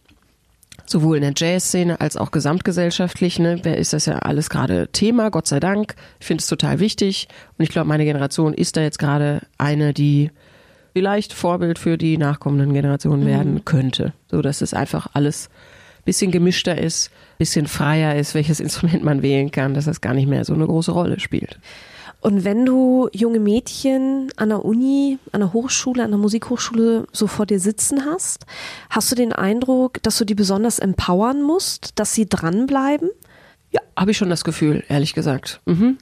sowohl 0.85 1.17
in 1.17 1.21
der 1.21 1.33
Jazzszene 1.35 2.01
als 2.01 2.17
auch 2.17 2.31
gesamtgesellschaftlich. 2.31 3.39
Ne? 3.39 3.59
Wer 3.63 3.77
ist 3.77 3.93
das 3.93 4.05
ja 4.05 4.19
alles 4.19 4.49
gerade 4.49 4.89
Thema, 4.91 5.29
Gott 5.29 5.47
sei 5.47 5.59
Dank. 5.59 5.95
Ich 6.19 6.25
finde 6.25 6.41
es 6.41 6.47
total 6.47 6.79
wichtig 6.79 7.27
und 7.57 7.63
ich 7.63 7.69
glaube, 7.69 7.87
meine 7.87 8.05
Generation 8.05 8.53
ist 8.53 8.77
da 8.77 8.81
jetzt 8.81 8.99
gerade 8.99 9.41
eine, 9.57 9.93
die 9.93 10.31
vielleicht 10.93 11.33
Vorbild 11.33 11.79
für 11.79 11.97
die 11.97 12.17
nachkommenden 12.17 12.73
Generationen 12.73 13.23
mhm. 13.23 13.27
werden 13.27 13.65
könnte. 13.65 14.13
So 14.29 14.41
dass 14.41 14.61
es 14.61 14.73
einfach 14.73 15.07
alles 15.13 15.49
bisschen 16.05 16.31
gemischter 16.31 16.77
ist, 16.77 17.11
bisschen 17.37 17.67
freier 17.67 18.15
ist, 18.15 18.35
welches 18.35 18.59
Instrument 18.59 19.03
man 19.03 19.21
wählen 19.21 19.51
kann, 19.51 19.73
dass 19.73 19.85
das 19.85 20.01
gar 20.01 20.13
nicht 20.13 20.27
mehr 20.27 20.45
so 20.45 20.53
eine 20.53 20.65
große 20.65 20.91
Rolle 20.91 21.19
spielt. 21.19 21.59
Und 22.23 22.45
wenn 22.45 22.65
du 22.65 23.09
junge 23.11 23.41
Mädchen 23.41 24.31
an 24.37 24.47
der 24.47 24.63
Uni, 24.63 25.19
an 25.33 25.41
der 25.41 25.51
Hochschule, 25.51 26.05
an 26.05 26.11
der 26.11 26.17
Musikhochschule 26.17 27.05
so 27.11 27.27
vor 27.27 27.45
dir 27.45 27.59
sitzen 27.59 28.05
hast, 28.05 28.45
hast 28.89 29.11
du 29.11 29.15
den 29.15 29.33
Eindruck, 29.33 30.01
dass 30.03 30.19
du 30.19 30.23
die 30.23 30.33
besonders 30.33 30.79
empowern 30.79 31.43
musst, 31.43 31.99
dass 31.99 32.13
sie 32.13 32.25
dranbleiben? 32.29 33.09
Ja, 33.71 33.81
habe 33.99 34.11
ich 34.11 34.17
schon 34.17 34.29
das 34.29 34.45
Gefühl, 34.45 34.85
ehrlich 34.87 35.13
gesagt. 35.13 35.59
Mhm. 35.65 35.97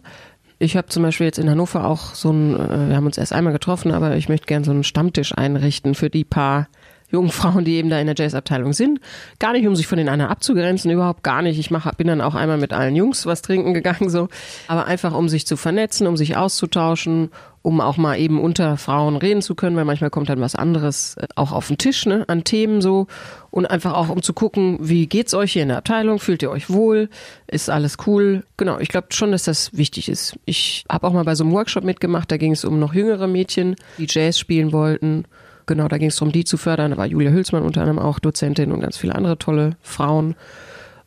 Ich 0.60 0.78
habe 0.78 0.90
zum 0.90 1.02
Beispiel 1.02 1.26
jetzt 1.26 1.40
in 1.40 1.50
Hannover 1.50 1.86
auch 1.86 2.14
so 2.14 2.30
ein, 2.30 2.54
äh, 2.54 2.90
wir 2.90 2.96
haben 2.96 3.08
uns 3.08 3.18
erst 3.18 3.34
einmal 3.34 3.52
getroffen, 3.52 3.92
aber 3.92 4.16
ich 4.16 4.30
möchte 4.30 4.46
gerne 4.46 4.64
so 4.64 4.70
einen 4.70 4.84
Stammtisch 4.84 5.36
einrichten 5.36 5.96
für 5.96 6.12
die 6.12 6.24
paar 6.24 6.68
jungen 7.12 7.30
Frauen, 7.32 7.66
die 7.66 7.76
eben 7.76 7.90
da 7.90 8.00
in 8.00 8.08
der 8.08 8.16
Jazzabteilung 8.16 8.74
sind. 8.74 9.00
Gar 9.40 9.54
nicht, 9.54 9.68
um 9.68 9.76
sich 9.76 9.88
von 9.88 9.98
den 9.98 10.10
anderen 10.10 10.32
abzugrenzen, 10.32 10.92
überhaupt 10.92 11.24
gar 11.24 11.42
nicht. 11.42 11.60
Ich 11.60 11.72
mach, 11.72 11.94
bin 11.96 12.08
dann 12.08 12.22
auch 12.22 12.36
einmal 12.36 12.58
mit 12.58 12.74
allen 12.74 12.96
Jungs 12.96 13.26
was 13.26 13.42
trinken 13.42 13.74
gegangen, 13.74 14.10
so. 14.10 14.30
Aber 14.68 14.86
einfach, 14.86 15.14
um 15.14 15.30
sich 15.30 15.46
zu 15.46 15.58
vernetzen, 15.58 16.08
um 16.08 16.18
sich 16.18 16.38
auszutauschen, 16.38 17.30
um 17.64 17.80
auch 17.80 17.98
mal 17.98 18.18
eben 18.18 18.42
unter 18.42 18.78
Frauen 18.78 19.16
reden 19.16 19.42
zu 19.42 19.56
können, 19.56 19.76
weil 19.76 19.86
manchmal 19.86 20.10
kommt 20.10 20.30
dann 20.30 20.42
was 20.42 20.56
anderes 20.56 21.16
äh, 21.18 21.28
auch 21.36 21.52
auf 21.52 21.68
den 21.68 21.78
Tisch, 21.78 22.06
ne, 22.06 22.26
an 22.28 22.44
Themen 22.44 22.82
so. 22.82 23.08
Und 23.52 23.66
einfach 23.70 23.94
auch, 23.94 24.10
um 24.10 24.24
zu 24.24 24.34
gucken, 24.34 24.78
wie 24.80 25.08
geht's 25.08 25.34
euch 25.34 25.54
hier 25.54 25.64
in 25.64 25.68
der 25.68 25.78
Abteilung? 25.78 26.20
Fühlt 26.20 26.42
ihr 26.42 26.50
euch 26.50 26.70
wohl? 26.70 27.10
Ist 27.48 27.70
alles 27.70 27.98
cool? 28.08 28.44
Genau, 28.58 28.80
ich 28.80 28.90
glaube 28.90 29.08
schon, 29.12 29.32
dass 29.32 29.44
das 29.44 29.78
wichtig 29.78 30.10
ist. 30.10 30.40
Ich 30.46 30.86
habe 30.90 31.06
auch 31.06 31.14
mal 31.14 31.26
bei 31.26 31.36
so 31.36 31.44
einem 31.44 31.54
Workshop 31.54 31.84
mitgemacht, 31.84 32.32
da 32.32 32.38
ging 32.38 32.54
es 32.54 32.66
um 32.66 32.80
noch 32.80 32.94
jüngere 32.94 33.28
Mädchen, 33.28 33.76
die 33.98 34.08
Jazz 34.10 34.40
spielen 34.40 34.72
wollten. 34.72 35.26
Genau, 35.66 35.88
da 35.88 35.98
ging 35.98 36.10
es 36.10 36.16
darum, 36.16 36.32
die 36.32 36.44
zu 36.44 36.58
fördern. 36.58 36.92
Da 36.92 36.98
war 36.98 37.06
Julia 37.06 37.32
Hülsmann 37.32 37.64
unter 37.64 37.82
anderem 37.82 38.00
auch 38.00 38.20
Dozentin 38.20 38.72
und 38.72 38.82
ganz 38.82 38.98
viele 38.98 39.16
andere 39.16 39.38
tolle 39.38 39.72
Frauen. 39.82 40.36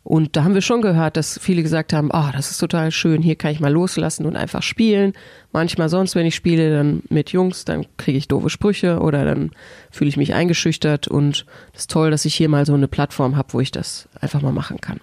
Und 0.04 0.36
da 0.36 0.44
haben 0.44 0.52
wir 0.52 0.60
schon 0.60 0.82
gehört, 0.82 1.16
dass 1.16 1.38
viele 1.40 1.62
gesagt 1.62 1.94
haben, 1.94 2.12
ah, 2.12 2.28
oh, 2.28 2.32
das 2.36 2.50
ist 2.50 2.58
total 2.58 2.90
schön, 2.90 3.22
hier 3.22 3.36
kann 3.36 3.52
ich 3.52 3.60
mal 3.60 3.72
loslassen 3.72 4.26
und 4.26 4.36
einfach 4.36 4.62
spielen. 4.62 5.14
Manchmal 5.50 5.88
sonst, 5.88 6.14
wenn 6.14 6.26
ich 6.26 6.34
spiele, 6.34 6.70
dann 6.76 7.02
mit 7.08 7.30
Jungs, 7.32 7.64
dann 7.64 7.86
kriege 7.96 8.18
ich 8.18 8.28
doofe 8.28 8.50
Sprüche 8.50 9.00
oder 9.00 9.24
dann 9.24 9.52
fühle 9.90 10.10
ich 10.10 10.18
mich 10.18 10.34
eingeschüchtert 10.34 11.08
und 11.08 11.46
es 11.72 11.80
ist 11.80 11.90
toll, 11.90 12.10
dass 12.10 12.26
ich 12.26 12.34
hier 12.34 12.50
mal 12.50 12.66
so 12.66 12.74
eine 12.74 12.86
Plattform 12.86 13.36
habe, 13.36 13.54
wo 13.54 13.60
ich 13.60 13.70
das 13.70 14.06
einfach 14.20 14.42
mal 14.42 14.52
machen 14.52 14.78
kann. 14.82 15.00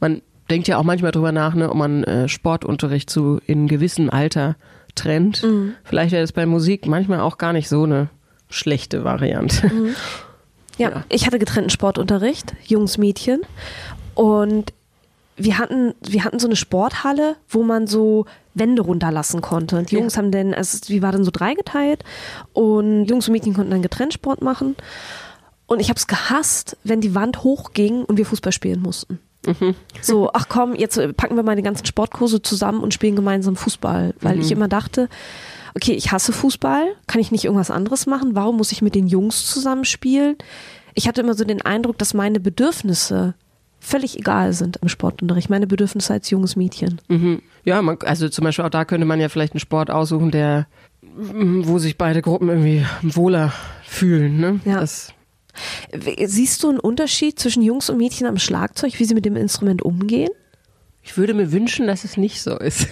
Man 0.00 0.22
denkt 0.50 0.66
ja 0.66 0.78
auch 0.78 0.84
manchmal 0.84 1.12
drüber 1.12 1.30
nach, 1.30 1.54
ne, 1.54 1.70
ob 1.70 1.76
man 1.76 2.02
äh, 2.02 2.28
Sportunterricht 2.28 3.08
zu 3.08 3.40
in 3.46 3.68
gewissem 3.68 4.10
Alter 4.10 4.56
trennt. 4.96 5.44
Mhm. 5.44 5.74
Vielleicht 5.84 6.10
wäre 6.10 6.22
das 6.22 6.32
bei 6.32 6.46
Musik 6.46 6.86
manchmal 6.86 7.20
auch 7.20 7.38
gar 7.38 7.52
nicht 7.52 7.68
so 7.68 7.84
eine 7.84 8.08
schlechte 8.48 9.04
Variante. 9.04 9.72
Mhm. 9.72 9.96
Ja, 10.78 10.90
ja, 10.90 11.04
ich 11.08 11.26
hatte 11.26 11.38
getrennten 11.38 11.70
Sportunterricht, 11.70 12.54
Jungs, 12.64 12.98
Mädchen. 12.98 13.40
Und 14.14 14.72
wir 15.36 15.58
hatten, 15.58 15.94
wir 16.00 16.24
hatten 16.24 16.38
so 16.38 16.46
eine 16.46 16.56
Sporthalle, 16.56 17.36
wo 17.48 17.62
man 17.62 17.86
so 17.86 18.26
Wände 18.54 18.82
runterlassen 18.82 19.40
konnte. 19.40 19.76
Und 19.76 19.90
die 19.90 19.96
ja. 19.96 20.00
Jungs 20.00 20.16
haben 20.16 20.30
dann, 20.30 20.54
also 20.54 20.78
wie 20.88 21.02
war 21.02 21.12
dann 21.12 21.24
so 21.24 21.30
dreigeteilt 21.30 22.04
und 22.52 23.04
Jungs 23.06 23.28
und 23.28 23.32
Mädchen 23.32 23.54
konnten 23.54 23.70
dann 23.70 23.82
getrennt 23.82 24.14
Sport 24.14 24.42
machen. 24.42 24.76
Und 25.66 25.80
ich 25.80 25.88
habe 25.88 25.98
es 25.98 26.06
gehasst, 26.06 26.76
wenn 26.84 27.00
die 27.00 27.14
Wand 27.14 27.42
hochging 27.42 28.04
und 28.04 28.16
wir 28.16 28.26
Fußball 28.26 28.52
spielen 28.52 28.80
mussten. 28.80 29.18
Mhm. 29.46 29.74
So, 30.00 30.30
ach 30.32 30.46
komm, 30.48 30.74
jetzt 30.74 30.98
packen 31.16 31.36
wir 31.36 31.42
mal 31.42 31.56
die 31.56 31.62
ganzen 31.62 31.86
Sportkurse 31.86 32.40
zusammen 32.40 32.80
und 32.80 32.94
spielen 32.94 33.16
gemeinsam 33.16 33.56
Fußball. 33.56 34.14
Weil 34.20 34.36
mhm. 34.36 34.42
ich 34.42 34.52
immer 34.52 34.68
dachte, 34.68 35.08
okay, 35.76 35.92
ich 35.92 36.10
hasse 36.10 36.32
Fußball, 36.32 36.96
kann 37.06 37.20
ich 37.20 37.30
nicht 37.30 37.44
irgendwas 37.44 37.70
anderes 37.70 38.06
machen? 38.06 38.34
Warum 38.34 38.56
muss 38.56 38.72
ich 38.72 38.82
mit 38.82 38.94
den 38.94 39.06
Jungs 39.06 39.46
zusammenspielen? 39.46 40.36
Ich 40.94 41.06
hatte 41.06 41.20
immer 41.20 41.34
so 41.34 41.44
den 41.44 41.62
Eindruck, 41.62 41.98
dass 41.98 42.14
meine 42.14 42.40
Bedürfnisse 42.40 43.34
völlig 43.78 44.18
egal 44.18 44.54
sind 44.54 44.78
im 44.78 44.88
Sportunterricht. 44.88 45.50
Meine 45.50 45.66
Bedürfnisse 45.66 46.14
als 46.14 46.30
junges 46.30 46.56
Mädchen. 46.56 47.00
Mhm. 47.08 47.42
Ja, 47.64 47.82
man, 47.82 47.98
also 48.00 48.28
zum 48.28 48.44
Beispiel 48.44 48.64
auch 48.64 48.70
da 48.70 48.84
könnte 48.84 49.06
man 49.06 49.20
ja 49.20 49.28
vielleicht 49.28 49.52
einen 49.52 49.60
Sport 49.60 49.90
aussuchen, 49.90 50.30
der, 50.30 50.66
wo 51.02 51.78
sich 51.78 51.98
beide 51.98 52.22
Gruppen 52.22 52.48
irgendwie 52.48 52.84
wohler 53.02 53.52
fühlen. 53.84 54.40
Ne? 54.40 54.60
Ja. 54.64 54.80
Das 54.80 55.12
Siehst 56.26 56.62
du 56.62 56.68
einen 56.68 56.80
Unterschied 56.80 57.38
zwischen 57.38 57.62
Jungs 57.62 57.88
und 57.88 57.96
Mädchen 57.96 58.26
am 58.26 58.38
Schlagzeug, 58.38 58.98
wie 58.98 59.04
sie 59.04 59.14
mit 59.14 59.24
dem 59.24 59.36
Instrument 59.36 59.82
umgehen? 59.82 60.30
Ich 61.06 61.16
würde 61.16 61.34
mir 61.34 61.52
wünschen, 61.52 61.86
dass 61.86 62.02
es 62.02 62.16
nicht 62.16 62.42
so 62.42 62.58
ist. 62.58 62.88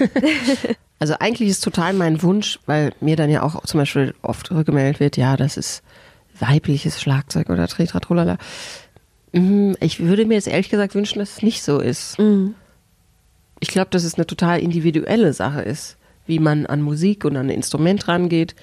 also 1.00 1.16
eigentlich 1.18 1.48
ist 1.48 1.64
total 1.64 1.92
mein 1.94 2.22
Wunsch, 2.22 2.60
weil 2.64 2.92
mir 3.00 3.16
dann 3.16 3.28
ja 3.28 3.42
auch 3.42 3.64
zum 3.64 3.80
Beispiel 3.80 4.14
oft 4.22 4.52
rückgemeldet 4.52 5.00
wird, 5.00 5.16
ja, 5.16 5.36
das 5.36 5.56
ist 5.56 5.82
weibliches 6.38 7.00
Schlagzeug 7.00 7.50
oder 7.50 7.66
Tretratrolala. 7.66 8.38
Mhm, 9.32 9.76
ich 9.80 9.98
würde 9.98 10.26
mir 10.26 10.34
jetzt 10.34 10.46
ehrlich 10.46 10.70
gesagt 10.70 10.94
wünschen, 10.94 11.18
dass 11.18 11.32
es 11.32 11.42
nicht 11.42 11.64
so 11.64 11.80
ist. 11.80 12.16
Mhm. 12.20 12.54
Ich 13.58 13.68
glaube, 13.68 13.90
dass 13.90 14.04
es 14.04 14.14
eine 14.14 14.26
total 14.26 14.60
individuelle 14.60 15.32
Sache 15.32 15.62
ist, 15.62 15.96
wie 16.26 16.38
man 16.38 16.66
an 16.66 16.82
Musik 16.82 17.24
und 17.24 17.36
an 17.36 17.46
ein 17.46 17.50
Instrument 17.50 18.06
rangeht. 18.06 18.54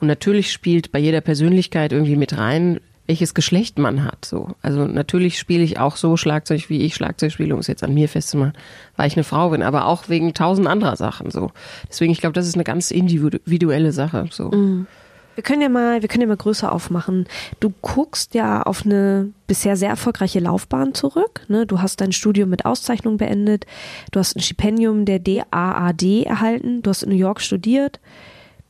Und 0.00 0.08
natürlich 0.08 0.50
spielt 0.50 0.90
bei 0.90 0.98
jeder 0.98 1.20
Persönlichkeit 1.20 1.92
irgendwie 1.92 2.16
mit 2.16 2.36
rein, 2.36 2.80
welches 3.08 3.34
Geschlecht 3.34 3.78
man 3.78 4.04
hat. 4.04 4.24
So. 4.24 4.50
Also 4.62 4.84
natürlich 4.84 5.38
spiele 5.38 5.64
ich 5.64 5.80
auch 5.80 5.96
so 5.96 6.16
Schlagzeug, 6.16 6.68
wie 6.68 6.82
ich 6.82 6.94
Schlagzeug 6.94 7.32
spiele, 7.32 7.54
um 7.54 7.60
es 7.60 7.66
jetzt 7.66 7.82
an 7.82 7.94
mir 7.94 8.08
festzumachen, 8.08 8.52
weil 8.96 9.08
ich 9.08 9.16
eine 9.16 9.24
Frau 9.24 9.48
bin, 9.48 9.62
aber 9.62 9.86
auch 9.86 10.08
wegen 10.08 10.34
tausend 10.34 10.68
anderer 10.68 10.94
Sachen. 10.94 11.30
So. 11.30 11.50
Deswegen, 11.88 12.12
ich 12.12 12.20
glaube, 12.20 12.34
das 12.34 12.46
ist 12.46 12.54
eine 12.54 12.64
ganz 12.64 12.90
individuelle 12.90 13.92
Sache. 13.92 14.26
So. 14.30 14.50
Mhm. 14.50 14.86
Wir 15.34 15.42
können 15.42 15.62
ja 15.62 15.68
mal, 15.70 16.02
wir 16.02 16.08
können 16.08 16.22
ja 16.22 16.28
mal 16.28 16.36
größer 16.36 16.70
aufmachen. 16.70 17.26
Du 17.60 17.72
guckst 17.80 18.34
ja 18.34 18.62
auf 18.62 18.84
eine 18.84 19.30
bisher 19.46 19.76
sehr 19.76 19.88
erfolgreiche 19.88 20.40
Laufbahn 20.40 20.94
zurück. 20.94 21.42
Ne? 21.48 21.64
Du 21.64 21.80
hast 21.80 22.02
dein 22.02 22.12
Studium 22.12 22.50
mit 22.50 22.66
Auszeichnung 22.66 23.16
beendet. 23.16 23.64
Du 24.10 24.18
hast 24.20 24.36
ein 24.36 24.40
Stipendium 24.40 25.06
der 25.06 25.20
DAAD 25.20 26.24
erhalten. 26.26 26.82
Du 26.82 26.90
hast 26.90 27.04
in 27.04 27.10
New 27.10 27.16
York 27.16 27.40
studiert. 27.40 28.00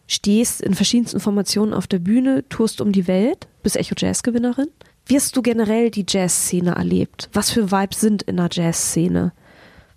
Stehst 0.08 0.62
in 0.62 0.74
verschiedensten 0.74 1.20
Formationen 1.20 1.74
auf 1.74 1.86
der 1.86 1.98
Bühne, 1.98 2.42
tourst 2.48 2.80
um 2.80 2.92
die 2.92 3.06
Welt, 3.06 3.46
bist 3.62 3.76
Echo 3.76 3.94
Jazz 3.96 4.22
Gewinnerin. 4.22 4.68
Wie 5.06 5.16
hast 5.16 5.36
du 5.36 5.42
generell 5.42 5.90
die 5.90 6.06
Jazzszene 6.08 6.72
erlebt? 6.72 7.28
Was 7.34 7.50
für 7.50 7.70
Vibes 7.70 8.00
sind 8.00 8.22
in 8.22 8.38
der 8.38 8.48
Jazzszene? 8.50 9.32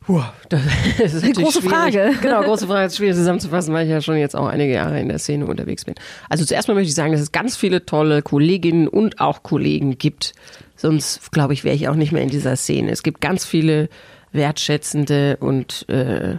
Puh, 0.05 0.21
das 0.49 0.61
ist 1.13 1.23
eine 1.23 1.33
große 1.33 1.61
schwierig. 1.61 1.75
Frage. 1.75 2.11
Genau, 2.21 2.41
große 2.41 2.67
Frage, 2.67 2.87
ist 2.87 2.97
schwierig 2.97 3.15
zusammenzufassen, 3.15 3.73
weil 3.73 3.85
ich 3.85 3.91
ja 3.91 4.01
schon 4.01 4.17
jetzt 4.17 4.35
auch 4.35 4.47
einige 4.47 4.73
Jahre 4.73 4.99
in 4.99 5.07
der 5.07 5.19
Szene 5.19 5.45
unterwegs 5.45 5.85
bin. 5.85 5.95
Also 6.27 6.43
zuerst 6.43 6.67
mal 6.67 6.73
möchte 6.73 6.89
ich 6.89 6.95
sagen, 6.95 7.13
dass 7.13 7.21
es 7.21 7.31
ganz 7.31 7.55
viele 7.55 7.85
tolle 7.85 8.21
Kolleginnen 8.21 8.87
und 8.87 9.21
auch 9.21 9.43
Kollegen 9.43 9.97
gibt. 9.97 10.33
Sonst, 10.75 11.31
glaube 11.31 11.53
ich, 11.53 11.63
wäre 11.63 11.75
ich 11.75 11.87
auch 11.87 11.95
nicht 11.95 12.11
mehr 12.11 12.23
in 12.23 12.29
dieser 12.29 12.55
Szene. 12.55 12.91
Es 12.91 13.03
gibt 13.03 13.21
ganz 13.21 13.45
viele 13.45 13.87
wertschätzende 14.33 15.37
und 15.39 15.87
äh, 15.87 16.37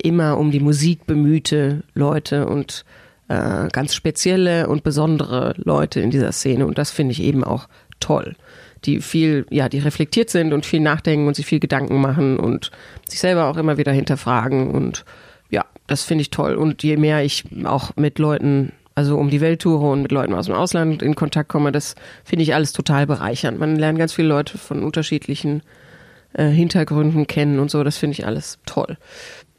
immer 0.00 0.38
um 0.38 0.50
die 0.50 0.60
Musik 0.60 1.06
bemühte 1.06 1.82
Leute 1.94 2.46
und 2.46 2.84
äh, 3.28 3.68
ganz 3.72 3.94
spezielle 3.94 4.68
und 4.68 4.82
besondere 4.82 5.54
Leute 5.56 6.00
in 6.00 6.10
dieser 6.10 6.32
Szene. 6.32 6.66
Und 6.66 6.78
das 6.78 6.90
finde 6.90 7.12
ich 7.12 7.22
eben 7.22 7.44
auch 7.44 7.68
toll 8.00 8.36
die 8.84 9.00
viel, 9.00 9.46
ja, 9.50 9.68
die 9.68 9.78
reflektiert 9.78 10.30
sind 10.30 10.52
und 10.52 10.66
viel 10.66 10.80
nachdenken 10.80 11.26
und 11.26 11.34
sich 11.34 11.46
viel 11.46 11.60
Gedanken 11.60 12.00
machen 12.00 12.38
und 12.38 12.70
sich 13.08 13.18
selber 13.18 13.46
auch 13.46 13.56
immer 13.56 13.78
wieder 13.78 13.92
hinterfragen 13.92 14.70
und 14.70 15.04
ja, 15.50 15.64
das 15.86 16.04
finde 16.04 16.22
ich 16.22 16.30
toll. 16.30 16.54
Und 16.56 16.82
je 16.82 16.96
mehr 16.96 17.24
ich 17.24 17.44
auch 17.64 17.96
mit 17.96 18.18
Leuten, 18.18 18.72
also 18.94 19.16
um 19.16 19.30
die 19.30 19.40
Welt 19.40 19.62
toure 19.62 19.90
und 19.90 20.02
mit 20.02 20.12
Leuten 20.12 20.34
aus 20.34 20.46
dem 20.46 20.54
Ausland 20.54 21.02
in 21.02 21.14
Kontakt 21.14 21.48
komme, 21.48 21.72
das 21.72 21.94
finde 22.24 22.42
ich 22.42 22.54
alles 22.54 22.72
total 22.72 23.06
bereichernd. 23.06 23.58
Man 23.58 23.76
lernt 23.76 23.98
ganz 23.98 24.12
viele 24.12 24.28
Leute 24.28 24.58
von 24.58 24.82
unterschiedlichen 24.82 25.62
äh, 26.34 26.48
Hintergründen 26.48 27.26
kennen 27.26 27.58
und 27.58 27.70
so, 27.70 27.82
das 27.82 27.96
finde 27.96 28.12
ich 28.12 28.26
alles 28.26 28.58
toll. 28.66 28.98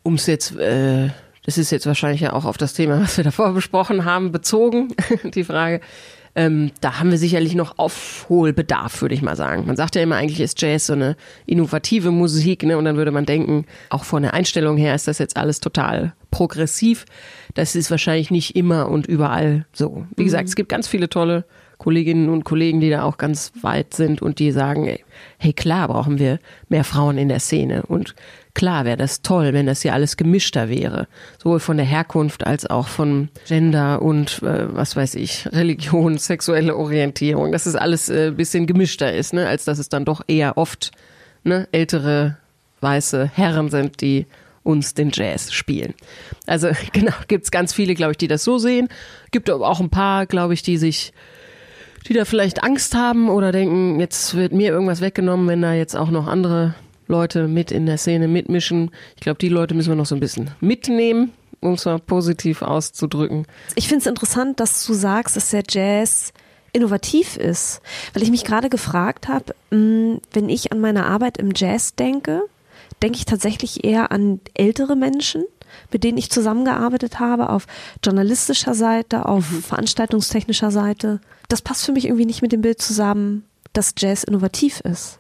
Um 0.04 0.14
es 0.14 0.28
jetzt, 0.28 0.56
äh, 0.58 1.10
das 1.50 1.58
ist 1.58 1.72
jetzt 1.72 1.88
wahrscheinlich 1.88 2.22
ja 2.22 2.34
auch 2.34 2.46
auf 2.46 2.58
das 2.58 2.74
Thema, 2.74 3.02
was 3.02 3.18
wir 3.18 3.24
davor 3.24 3.54
besprochen 3.54 4.06
haben, 4.06 4.32
bezogen, 4.32 4.90
die 5.34 5.44
Frage. 5.44 5.82
Ähm, 6.36 6.70
da 6.80 7.00
haben 7.00 7.10
wir 7.10 7.18
sicherlich 7.18 7.56
noch 7.56 7.80
Aufholbedarf, 7.80 9.02
würde 9.02 9.16
ich 9.16 9.24
mal 9.24 9.36
sagen. 9.36 9.66
Man 9.66 9.76
sagt 9.76 9.96
ja 9.96 10.04
immer, 10.04 10.16
eigentlich 10.16 10.42
ist 10.42 10.62
Jazz 10.62 10.86
so 10.86 10.94
eine 10.94 11.16
innovative 11.48 12.12
Musik, 12.12 12.62
ne? 12.62 12.78
Und 12.78 12.86
dann 12.86 12.98
würde 12.98 13.10
man 13.10 13.26
denken, 13.26 13.66
auch 13.90 14.04
von 14.04 14.22
der 14.22 14.36
Einstellung 14.36 14.78
her 14.78 14.94
ist 14.94 15.08
das 15.08 15.18
jetzt 15.18 15.38
alles 15.38 15.60
total 15.60 16.14
progressiv. 16.30 17.06
Das 17.56 17.76
ist 17.76 17.90
wahrscheinlich 17.90 18.30
nicht 18.30 18.56
immer 18.56 18.88
und 18.88 19.08
überall 19.08 19.66
so. 19.74 20.06
Wie 20.16 20.26
gesagt, 20.26 20.44
mhm. 20.44 20.50
es 20.50 20.56
gibt 20.56 20.70
ganz 20.70 20.88
viele 20.88 21.10
tolle 21.10 21.46
Kolleginnen 21.80 22.30
und 22.30 22.44
Kollegen, 22.44 22.82
die 22.82 22.90
da 22.90 23.04
auch 23.04 23.18
ganz 23.18 23.54
weit 23.62 23.94
sind 23.94 24.22
und 24.22 24.40
die 24.40 24.52
sagen, 24.52 24.86
ey, 24.86 25.04
hey 25.38 25.54
klar 25.54 25.88
brauchen 25.88 26.20
wir 26.20 26.40
mehr 26.68 26.84
Frauen 26.84 27.18
in 27.18 27.30
der 27.30 27.40
Szene 27.40 27.84
und 27.84 28.16
klar 28.54 28.84
wäre 28.84 28.98
das 28.98 29.22
toll, 29.22 29.54
wenn 29.54 29.66
das 29.66 29.82
hier 29.82 29.94
alles 29.94 30.18
gemischter 30.18 30.68
wäre, 30.68 31.08
sowohl 31.42 31.62
von 31.62 31.78
der 31.78 31.86
Herkunft 31.86 32.46
als 32.46 32.70
auch 32.70 32.90
von 32.90 33.30
Gender 33.48 34.02
und 34.02 34.44
äh, 34.44 34.76
was 34.76 34.98
weiß 34.98 35.16
ich, 35.16 35.48
Religion, 35.54 36.18
sexuelle 36.20 36.76
Orientierung, 36.76 37.54
dass 37.54 37.66
es 37.66 37.76
alles 37.76 38.10
äh, 38.10 38.32
bisschen 38.36 38.68
gemischter 38.68 39.14
ist, 39.14 39.34
ne, 39.34 39.48
als 39.48 39.64
dass 39.64 39.80
es 39.80 39.88
dann 39.88 40.04
doch 40.04 40.22
eher 40.28 40.58
oft 40.58 40.92
ne, 41.46 41.70
ältere 41.72 42.38
weiße 42.82 43.32
Herren 43.34 43.70
sind, 43.70 44.02
die 44.02 44.26
uns 44.64 44.94
den 44.96 45.12
Jazz 45.14 45.54
spielen. 45.54 45.94
Also 46.46 46.70
genau, 46.92 47.14
gibt's 47.30 47.52
ganz 47.52 47.74
viele, 47.74 47.96
glaube 47.96 48.12
ich, 48.12 48.18
die 48.18 48.28
das 48.28 48.44
so 48.44 48.58
sehen. 48.58 48.90
Gibt 49.32 49.50
aber 49.50 49.70
auch 49.70 49.80
ein 49.80 49.90
paar, 49.90 50.26
glaube 50.26 50.54
ich, 50.54 50.62
die 50.62 50.78
sich 50.78 51.14
die 52.08 52.14
da 52.14 52.26
vielleicht 52.26 52.64
Angst 52.64 52.96
haben 52.96 53.30
oder 53.30 53.52
denken, 53.52 54.00
jetzt 54.00 54.36
wird 54.36 54.54
mir 54.54 54.72
irgendwas 54.72 55.02
weggenommen, 55.02 55.48
wenn 55.48 55.62
da 55.62 55.74
jetzt 55.74 55.96
auch 55.96 56.10
noch 56.10 56.28
andere 56.28 56.76
Leute 57.08 57.48
mit 57.48 57.72
in 57.72 57.86
der 57.86 57.98
Szene 57.98 58.28
mitmischen. 58.28 58.92
Ich 59.16 59.22
glaube, 59.22 59.40
die 59.40 59.50
Leute 59.50 59.74
müssen 59.74 59.90
wir 59.90 59.96
noch 59.96 60.06
so 60.06 60.16
ein 60.16 60.22
bisschen 60.22 60.52
mitnehmen, 60.60 61.32
um 61.60 61.74
es 61.74 61.86
mal 61.86 62.00
positiv 62.00 62.62
auszudrücken. 62.62 63.46
Ich 63.76 63.88
finde 63.88 64.02
es 64.02 64.08
interessant, 64.08 64.60
dass 64.60 64.86
du 64.86 64.94
sagst, 64.94 65.36
dass 65.36 65.50
der 65.50 65.64
Jazz 65.68 66.34
innovativ 66.72 67.36
ist, 67.36 67.82
weil 68.14 68.24
ich 68.24 68.30
mich 68.30 68.44
gerade 68.44 68.70
gefragt 68.70 69.28
habe, 69.28 69.56
hm, 69.72 70.20
wenn 70.32 70.50
ich 70.50 70.72
an 70.72 70.80
meine 70.80 71.06
Arbeit 71.06 71.38
im 71.38 71.52
Jazz 71.56 71.96
denke, 71.96 72.44
denke 73.02 73.18
ich 73.18 73.26
tatsächlich 73.26 73.84
eher 73.84 74.12
an 74.12 74.40
ältere 74.54 74.96
Menschen, 74.96 75.46
mit 75.92 76.04
denen 76.04 76.18
ich 76.18 76.30
zusammengearbeitet 76.30 77.20
habe, 77.20 77.50
auf 77.50 77.66
journalistischer 78.04 78.74
Seite, 78.74 79.26
auf 79.26 79.50
mhm. 79.52 79.64
veranstaltungstechnischer 79.64 80.72
Seite. 80.72 81.22
Das 81.50 81.62
passt 81.62 81.86
für 81.86 81.92
mich 81.92 82.06
irgendwie 82.06 82.26
nicht 82.26 82.42
mit 82.42 82.54
dem 82.54 82.62
Bild 82.62 82.82
zusammen, 82.82 83.44
dass 83.74 83.94
Jazz 83.98 84.24
innovativ 84.24 84.80
ist. 84.82 85.20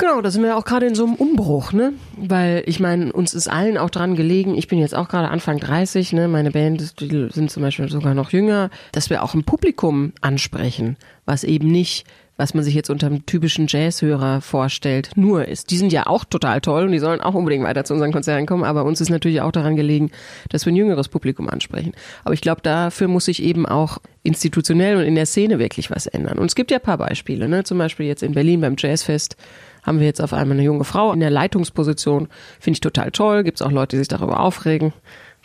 Genau, 0.00 0.22
da 0.22 0.30
sind 0.30 0.42
wir 0.42 0.56
auch 0.56 0.64
gerade 0.64 0.86
in 0.86 0.94
so 0.94 1.04
einem 1.04 1.14
Umbruch, 1.14 1.74
ne? 1.74 1.92
Weil 2.16 2.62
ich 2.64 2.80
meine, 2.80 3.12
uns 3.12 3.34
ist 3.34 3.48
allen 3.48 3.76
auch 3.76 3.90
dran 3.90 4.16
gelegen, 4.16 4.56
ich 4.56 4.66
bin 4.66 4.78
jetzt 4.78 4.94
auch 4.94 5.08
gerade 5.08 5.28
Anfang 5.28 5.58
30, 5.58 6.14
ne? 6.14 6.26
Meine 6.26 6.52
Band 6.52 7.00
die 7.00 7.28
sind 7.30 7.50
zum 7.50 7.62
Beispiel 7.62 7.90
sogar 7.90 8.14
noch 8.14 8.30
jünger, 8.30 8.70
dass 8.92 9.10
wir 9.10 9.22
auch 9.22 9.34
ein 9.34 9.44
Publikum 9.44 10.14
ansprechen, 10.22 10.96
was 11.26 11.44
eben 11.44 11.68
nicht 11.68 12.06
was 12.40 12.54
man 12.54 12.64
sich 12.64 12.74
jetzt 12.74 12.88
unter 12.88 13.06
einem 13.06 13.26
typischen 13.26 13.66
Jazzhörer 13.68 14.40
vorstellt, 14.40 15.10
nur 15.14 15.46
ist. 15.46 15.70
Die 15.70 15.76
sind 15.76 15.92
ja 15.92 16.06
auch 16.06 16.24
total 16.24 16.62
toll 16.62 16.84
und 16.84 16.92
die 16.92 16.98
sollen 16.98 17.20
auch 17.20 17.34
unbedingt 17.34 17.64
weiter 17.64 17.84
zu 17.84 17.92
unseren 17.92 18.12
Konzerten 18.12 18.46
kommen, 18.46 18.64
aber 18.64 18.84
uns 18.84 19.02
ist 19.02 19.10
natürlich 19.10 19.42
auch 19.42 19.52
daran 19.52 19.76
gelegen, 19.76 20.10
dass 20.48 20.64
wir 20.64 20.72
ein 20.72 20.76
jüngeres 20.76 21.08
Publikum 21.08 21.50
ansprechen. 21.50 21.92
Aber 22.24 22.32
ich 22.32 22.40
glaube, 22.40 22.62
dafür 22.62 23.08
muss 23.08 23.26
sich 23.26 23.42
eben 23.42 23.66
auch 23.66 23.98
institutionell 24.22 24.96
und 24.96 25.02
in 25.02 25.16
der 25.16 25.26
Szene 25.26 25.58
wirklich 25.58 25.90
was 25.90 26.06
ändern. 26.06 26.38
Und 26.38 26.46
es 26.46 26.54
gibt 26.54 26.70
ja 26.70 26.78
ein 26.78 26.82
paar 26.82 26.96
Beispiele, 26.96 27.46
ne? 27.46 27.62
zum 27.64 27.76
Beispiel 27.76 28.06
jetzt 28.06 28.22
in 28.22 28.32
Berlin 28.32 28.62
beim 28.62 28.76
Jazzfest 28.78 29.36
haben 29.82 29.98
wir 29.98 30.06
jetzt 30.06 30.22
auf 30.22 30.32
einmal 30.32 30.56
eine 30.56 30.64
junge 30.64 30.84
Frau 30.84 31.12
in 31.12 31.20
der 31.20 31.30
Leitungsposition. 31.30 32.28
Finde 32.58 32.76
ich 32.76 32.80
total 32.80 33.10
toll. 33.10 33.44
Gibt 33.44 33.60
es 33.60 33.66
auch 33.66 33.70
Leute, 33.70 33.96
die 33.96 33.98
sich 33.98 34.08
darüber 34.08 34.40
aufregen 34.40 34.92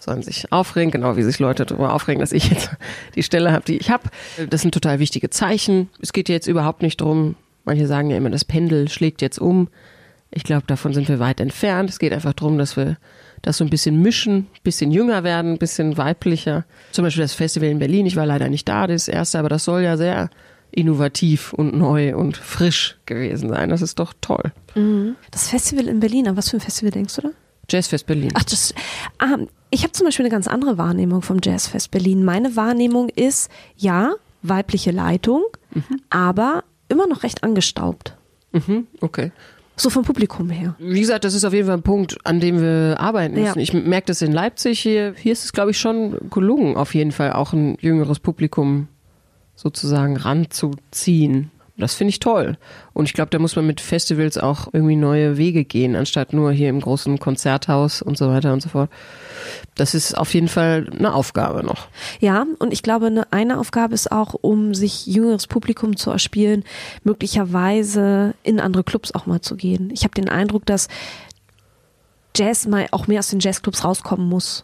sollen 0.05 0.21
sich 0.21 0.51
aufregen, 0.51 0.91
genau 0.91 1.17
wie 1.17 1.23
sich 1.23 1.39
Leute 1.39 1.65
darüber 1.65 1.93
aufregen, 1.93 2.19
dass 2.21 2.31
ich 2.31 2.49
jetzt 2.49 2.69
die 3.15 3.23
Stelle 3.23 3.51
habe, 3.51 3.65
die 3.65 3.77
ich 3.77 3.89
habe. 3.89 4.03
Das 4.49 4.61
sind 4.61 4.73
total 4.73 4.99
wichtige 4.99 5.29
Zeichen. 5.29 5.89
Es 6.01 6.13
geht 6.13 6.29
jetzt 6.29 6.47
überhaupt 6.47 6.81
nicht 6.81 7.01
drum, 7.01 7.35
manche 7.65 7.87
sagen 7.87 8.09
ja 8.09 8.17
immer, 8.17 8.29
das 8.29 8.45
Pendel 8.45 8.87
schlägt 8.89 9.21
jetzt 9.21 9.39
um. 9.39 9.67
Ich 10.31 10.43
glaube, 10.43 10.63
davon 10.67 10.93
sind 10.93 11.07
wir 11.07 11.19
weit 11.19 11.39
entfernt. 11.39 11.89
Es 11.89 11.99
geht 11.99 12.13
einfach 12.13 12.33
darum, 12.33 12.57
dass 12.57 12.77
wir 12.77 12.97
das 13.41 13.57
so 13.57 13.63
ein 13.63 13.69
bisschen 13.69 14.01
mischen, 14.01 14.37
ein 14.37 14.63
bisschen 14.63 14.91
jünger 14.91 15.23
werden, 15.23 15.53
ein 15.53 15.57
bisschen 15.57 15.97
weiblicher. 15.97 16.65
Zum 16.91 17.03
Beispiel 17.03 17.23
das 17.23 17.33
Festival 17.33 17.69
in 17.69 17.79
Berlin, 17.79 18.05
ich 18.05 18.15
war 18.15 18.25
leider 18.25 18.49
nicht 18.49 18.67
da, 18.67 18.87
das 18.87 19.07
erste, 19.07 19.39
aber 19.39 19.49
das 19.49 19.63
soll 19.65 19.81
ja 19.81 19.97
sehr 19.97 20.29
innovativ 20.71 21.53
und 21.53 21.75
neu 21.75 22.15
und 22.15 22.37
frisch 22.37 22.97
gewesen 23.05 23.49
sein. 23.49 23.69
Das 23.69 23.81
ist 23.81 23.99
doch 23.99 24.13
toll. 24.19 24.51
Mhm. 24.75 25.15
Das 25.31 25.49
Festival 25.49 25.87
in 25.87 25.99
Berlin, 25.99 26.27
an 26.27 26.37
was 26.37 26.49
für 26.49 26.57
ein 26.57 26.61
Festival 26.61 26.91
denkst 26.91 27.15
du 27.15 27.21
da? 27.21 27.29
Jazzfest 27.69 28.05
Berlin. 28.05 28.31
Ach, 28.33 28.43
das, 28.43 28.73
ah, 29.19 29.37
ich 29.69 29.83
habe 29.83 29.91
zum 29.91 30.05
Beispiel 30.05 30.25
eine 30.25 30.31
ganz 30.31 30.47
andere 30.47 30.77
Wahrnehmung 30.77 31.21
vom 31.21 31.39
Jazzfest 31.43 31.91
Berlin. 31.91 32.23
Meine 32.23 32.55
Wahrnehmung 32.55 33.09
ist, 33.09 33.49
ja, 33.75 34.15
weibliche 34.41 34.91
Leitung, 34.91 35.43
mhm. 35.73 36.01
aber 36.09 36.63
immer 36.87 37.07
noch 37.07 37.23
recht 37.23 37.43
angestaubt. 37.43 38.15
Mhm, 38.51 38.87
okay. 39.01 39.31
So 39.77 39.89
vom 39.89 40.03
Publikum 40.03 40.49
her. 40.49 40.75
Wie 40.79 41.01
gesagt, 41.01 41.25
das 41.25 41.33
ist 41.33 41.43
auf 41.43 41.51
jeden 41.51 41.67
Fall 41.67 41.75
ein 41.75 41.83
Punkt, 41.83 42.17
an 42.23 42.39
dem 42.39 42.61
wir 42.61 42.97
arbeiten 42.97 43.33
müssen. 43.33 43.59
Ja. 43.59 43.61
Ich 43.61 43.73
merke 43.73 44.07
das 44.07 44.21
in 44.21 44.31
Leipzig 44.31 44.79
hier. 44.79 45.13
Hier 45.17 45.33
ist 45.33 45.43
es, 45.43 45.51
glaube 45.51 45.71
ich, 45.71 45.77
schon 45.77 46.29
gelungen, 46.29 46.77
auf 46.77 46.95
jeden 46.95 47.11
Fall 47.11 47.33
auch 47.33 47.51
ein 47.51 47.77
jüngeres 47.81 48.19
Publikum 48.19 48.87
sozusagen 49.55 50.15
ranzuziehen. 50.15 51.51
Das 51.77 51.93
finde 51.93 52.09
ich 52.09 52.19
toll. 52.19 52.57
Und 52.93 53.05
ich 53.05 53.13
glaube, 53.13 53.31
da 53.31 53.39
muss 53.39 53.57
man 53.57 53.67
mit 53.67 53.81
Festivals 53.81 54.37
auch 54.37 54.69
irgendwie 54.71 54.95
neue 54.95 55.37
Wege 55.37 55.65
gehen, 55.65 55.97
anstatt 55.97 56.31
nur 56.31 56.53
hier 56.53 56.69
im 56.69 56.79
großen 56.79 57.19
Konzerthaus 57.19 58.01
und 58.01 58.17
so 58.17 58.29
weiter 58.29 58.53
und 58.53 58.61
so 58.61 58.69
fort. 58.69 58.89
Das 59.75 59.93
ist 59.93 60.17
auf 60.17 60.33
jeden 60.33 60.47
Fall 60.47 60.87
eine 60.97 61.13
Aufgabe 61.13 61.63
noch. 61.63 61.89
Ja, 62.21 62.45
und 62.59 62.71
ich 62.71 62.81
glaube, 62.81 63.07
eine, 63.07 63.31
eine 63.33 63.59
Aufgabe 63.59 63.93
ist 63.93 64.09
auch, 64.09 64.35
um 64.39 64.73
sich 64.73 65.05
jüngeres 65.05 65.47
Publikum 65.47 65.97
zu 65.97 66.11
erspielen, 66.11 66.63
möglicherweise 67.03 68.35
in 68.43 68.61
andere 68.61 68.85
Clubs 68.85 69.13
auch 69.13 69.25
mal 69.25 69.41
zu 69.41 69.57
gehen. 69.57 69.89
Ich 69.91 70.03
habe 70.03 70.13
den 70.13 70.29
Eindruck, 70.29 70.65
dass 70.65 70.87
Jazz 72.37 72.67
mal 72.67 72.87
auch 72.91 73.07
mehr 73.07 73.19
aus 73.19 73.27
den 73.29 73.41
Jazzclubs 73.41 73.83
rauskommen 73.83 74.29
muss. 74.29 74.63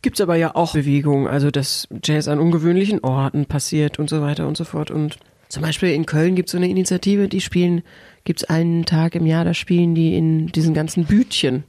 Gibt 0.00 0.18
es 0.18 0.20
aber 0.20 0.36
ja 0.36 0.54
auch 0.54 0.74
Bewegungen, 0.74 1.26
also 1.26 1.50
dass 1.50 1.88
Jazz 2.04 2.28
an 2.28 2.38
ungewöhnlichen 2.38 3.00
Orten 3.00 3.46
passiert 3.46 3.98
und 3.98 4.10
so 4.10 4.20
weiter 4.20 4.46
und 4.46 4.56
so 4.56 4.64
fort. 4.64 4.92
Und 4.92 5.18
zum 5.52 5.62
Beispiel 5.62 5.90
in 5.90 6.06
Köln 6.06 6.34
gibt 6.34 6.48
es 6.48 6.52
so 6.52 6.56
eine 6.56 6.70
Initiative, 6.70 7.28
die 7.28 7.42
spielen, 7.42 7.82
gibt 8.24 8.40
es 8.40 8.48
einen 8.48 8.86
Tag 8.86 9.14
im 9.14 9.26
Jahr, 9.26 9.44
da 9.44 9.52
spielen 9.52 9.94
die 9.94 10.16
in 10.16 10.46
diesen 10.46 10.72
ganzen 10.72 11.04
Bütchen, 11.04 11.64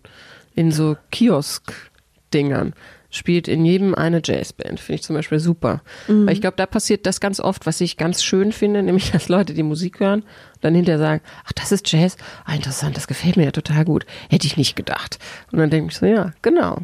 in 0.56 0.72
so 0.72 0.96
Kiosk-Dingern. 1.12 2.72
Spielt 3.10 3.50
in 3.50 3.66
jedem 3.66 3.94
eine 3.94 4.22
Jazzband, 4.24 4.80
finde 4.80 4.96
ich 4.96 5.04
zum 5.04 5.18
Beispiel 5.18 5.40
super. 5.40 5.82
Mhm. 6.08 6.26
Weil 6.26 6.34
ich 6.34 6.40
glaube, 6.40 6.56
da 6.56 6.66
passiert 6.66 7.06
das 7.06 7.20
ganz 7.20 7.42
oft, 7.42 7.66
was 7.66 7.82
ich 7.82 7.98
ganz 7.98 8.24
schön 8.24 8.54
finde, 8.54 8.84
nämlich 8.84 9.12
dass 9.12 9.28
Leute 9.28 9.54
die 9.54 9.64
Musik 9.64 10.00
hören 10.00 10.22
und 10.22 10.28
dann 10.62 10.76
hinterher 10.76 11.00
sagen, 11.00 11.22
ach, 11.44 11.52
das 11.52 11.74
ist 11.74 11.92
Jazz, 11.92 12.16
ah, 12.46 12.56
interessant, 12.56 12.96
das 12.96 13.08
gefällt 13.08 13.36
mir 13.36 13.44
ja 13.44 13.52
total 13.52 13.84
gut. 13.84 14.06
Hätte 14.30 14.48
ich 14.48 14.56
nicht 14.56 14.78
gedacht. 14.78 15.20
Und 15.52 15.60
dann 15.60 15.70
denke 15.70 15.92
ich 15.92 15.98
so, 15.98 16.06
ja, 16.06 16.32
genau. 16.42 16.78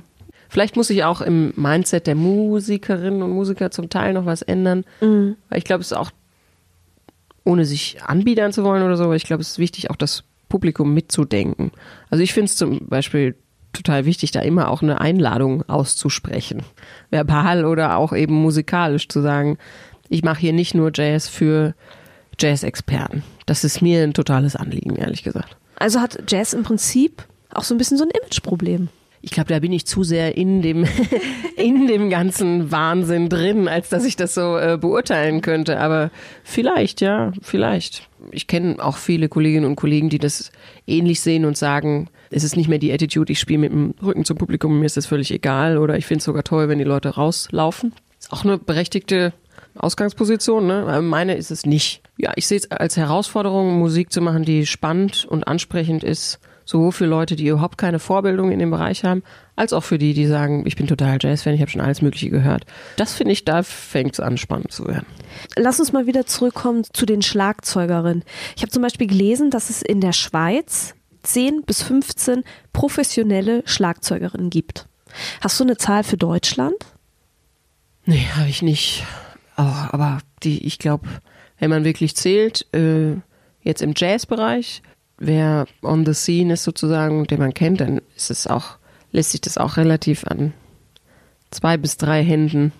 Vielleicht 0.50 0.76
muss 0.76 0.90
ich 0.90 1.06
auch 1.06 1.22
im 1.22 1.54
Mindset 1.56 2.08
der 2.08 2.16
Musikerinnen 2.16 3.24
und 3.24 3.32
Musiker 3.32 3.72
zum 3.72 3.90
Teil 3.90 4.12
noch 4.12 4.26
was 4.26 4.42
ändern, 4.42 4.84
mhm. 5.00 5.38
weil 5.48 5.60
ich 5.60 5.64
glaube, 5.64 5.80
es 5.80 5.92
ist 5.92 5.98
auch 5.98 6.12
ohne 7.44 7.66
sich 7.66 7.98
anbiedern 8.04 8.54
zu 8.54 8.64
wollen 8.64 8.84
oder 8.84 8.98
so, 8.98 9.06
aber 9.06 9.16
ich 9.16 9.26
glaube, 9.26 9.42
es 9.42 9.52
ist 9.52 9.60
wichtig, 9.60 9.90
auch 9.90 9.96
das 9.96 10.24
Publikum 10.50 10.94
mitzudenken. 10.94 11.72
Also 12.10 12.24
ich 12.24 12.34
finde 12.34 12.46
es 12.46 12.56
zum 12.56 12.88
Beispiel 12.88 13.36
total 13.74 14.06
wichtig, 14.06 14.32
da 14.32 14.42
immer 14.42 14.70
auch 14.70 14.82
eine 14.82 15.00
Einladung 15.00 15.64
auszusprechen. 15.70 16.64
Verbal 17.12 17.66
oder 17.66 17.98
auch 17.98 18.14
eben 18.14 18.34
musikalisch 18.34 19.08
zu 19.08 19.22
sagen, 19.22 19.58
ich 20.10 20.24
mache 20.24 20.40
hier 20.40 20.54
nicht 20.54 20.74
nur 20.74 20.92
Jazz 20.94 21.28
für 21.28 21.76
Jazz-Experten. 22.40 23.24
Das 23.46 23.64
ist 23.64 23.82
mir 23.82 24.04
ein 24.04 24.14
totales 24.14 24.56
Anliegen, 24.56 24.96
ehrlich 24.96 25.24
gesagt. 25.24 25.56
Also 25.76 26.00
hat 26.00 26.24
Jazz 26.28 26.54
im 26.54 26.64
Prinzip 26.64 27.24
auch 27.54 27.64
so 27.64 27.76
ein 27.76 27.78
bisschen 27.78 27.98
so 27.98 28.04
ein 28.04 28.12
Imageproblem 28.12 28.90
ich 29.22 29.32
glaube, 29.32 29.50
da 29.50 29.60
bin 29.60 29.74
ich 29.74 29.86
zu 29.86 30.04
sehr 30.04 30.38
in 30.38 30.62
dem, 30.62 30.86
in 31.58 31.88
dem 31.88 32.10
ganzen 32.10 32.72
Wahnsinn 32.72 33.30
drin, 33.30 33.68
als 33.68 33.90
dass 33.90 34.06
ich 34.06 34.16
das 34.16 34.34
so 34.34 34.58
äh, 34.58 34.78
beurteilen 34.80 35.42
könnte. 35.42 35.80
Aber 35.80 36.12
vielleicht, 36.44 37.02
ja, 37.02 37.34
vielleicht. 37.42 38.08
Ich 38.32 38.48
kenne 38.48 38.84
auch 38.84 38.98
viele 38.98 39.30
Kolleginnen 39.30 39.66
und 39.66 39.76
Kollegen, 39.76 40.10
die 40.10 40.20
das 40.20 40.52
ähnlich 40.88 41.22
sehen 41.22 41.46
und 41.46 41.58
sagen, 41.58 42.10
es 42.32 42.44
ist 42.44 42.56
nicht 42.56 42.70
mehr 42.70 42.80
die 42.80 42.94
Attitude, 42.94 43.32
ich 43.32 43.40
spiele 43.40 43.60
mit 43.60 43.72
dem 43.72 43.94
Rücken 44.02 44.26
zum 44.26 44.38
Publikum, 44.38 44.80
mir 44.80 44.86
ist 44.86 44.98
das 44.98 45.06
völlig 45.06 45.32
egal 45.32 45.78
oder 45.78 45.98
ich 45.98 46.06
finde 46.06 46.20
es 46.20 46.26
sogar 46.26 46.44
toll, 46.44 46.70
wenn 46.70 46.78
die 46.78 46.84
Leute 46.84 47.10
rauslaufen. 47.10 47.94
Ist 48.20 48.32
auch 48.32 48.44
eine 48.44 48.58
berechtigte 48.58 49.34
Ausgangsposition, 49.76 50.68
ne? 50.68 51.02
Meine 51.02 51.36
ist 51.36 51.52
es 51.52 51.66
nicht. 51.66 52.02
Ja, 52.18 52.34
ich 52.36 52.48
sehe 52.48 52.58
es 52.58 52.70
als 52.70 52.98
Herausforderung, 52.98 53.80
Musik 53.80 54.12
zu 54.12 54.22
machen, 54.22 54.44
die 54.44 54.66
spannend 54.66 55.26
und 55.30 55.48
ansprechend 55.48 56.04
ist 56.04 56.40
Sowohl 56.70 56.92
für 56.92 57.08
Leute, 57.08 57.36
die 57.36 57.48
überhaupt 57.48 57.80
keine 57.80 57.98
Vorbildung 57.98 58.52
in 58.52 58.60
dem 58.60 58.70
Bereich 58.70 59.04
haben, 59.04 59.24
als 59.56 59.74
auch 59.74 59.84
für 59.84 59.98
die, 59.98 60.14
die 60.14 60.28
sagen, 60.28 60.68
ich 60.68 60.76
bin 60.76 60.86
total 60.86 61.18
Jazz-Fan, 61.20 61.56
ich 61.56 61.62
habe 61.62 61.72
schon 61.72 61.82
alles 61.82 62.04
Mögliche 62.04 62.30
gehört. 62.30 62.64
Das 62.96 63.12
finde 63.12 63.34
ich, 63.34 63.44
da 63.44 63.64
fängt 63.64 64.14
es 64.14 64.20
an, 64.20 64.38
spannend 64.38 64.72
zu 64.72 64.86
werden. 64.86 65.08
Lass 65.58 65.80
uns 65.80 65.94
mal 65.94 66.06
wieder 66.06 66.28
zurückkommen 66.28 66.84
zu 66.94 67.08
den 67.08 67.24
Schlagzeugerinnen. 67.24 68.24
Ich 68.56 68.62
habe 68.62 68.70
zum 68.70 68.84
Beispiel 68.84 69.08
gelesen, 69.08 69.50
dass 69.50 69.72
es 69.72 69.82
in 69.82 70.00
der 70.00 70.14
Schweiz 70.14 70.94
10 71.24 71.64
bis 71.64 71.82
15 71.82 72.44
professionelle 72.72 73.64
Schlagzeugerinnen 73.66 74.52
gibt. 74.52 74.86
Hast 75.42 75.60
du 75.60 75.64
eine 75.64 75.78
Zahl 75.78 76.04
für 76.04 76.18
Deutschland? 76.18 76.76
Nee, 78.06 78.28
habe 78.36 78.48
ich 78.48 78.62
nicht. 78.62 79.08
Aber 79.56 80.20
die, 80.44 80.68
ich 80.68 80.78
glaube, 80.78 81.08
wenn 81.58 81.72
man 81.72 81.84
wirklich 81.84 82.16
zählt, 82.16 82.72
äh, 82.76 83.16
jetzt 83.64 83.82
im 83.82 83.94
Jazzbereich, 83.98 84.84
wer 85.20 85.68
on 85.82 86.06
the 86.06 86.14
scene 86.14 86.54
ist 86.54 86.64
sozusagen, 86.64 87.26
den 87.26 87.40
man 87.40 87.54
kennt, 87.54 87.82
dann 87.82 88.02
ist 88.16 88.32
es 88.32 88.48
auch, 88.48 88.78
lässt 89.12 89.32
sich 89.32 89.42
das 89.42 89.58
auch 89.58 89.78
relativ 89.78 90.26
an 90.26 90.54
zwei 91.52 91.78
bis 91.78 91.98
drei 91.98 92.24
Händen 92.24 92.72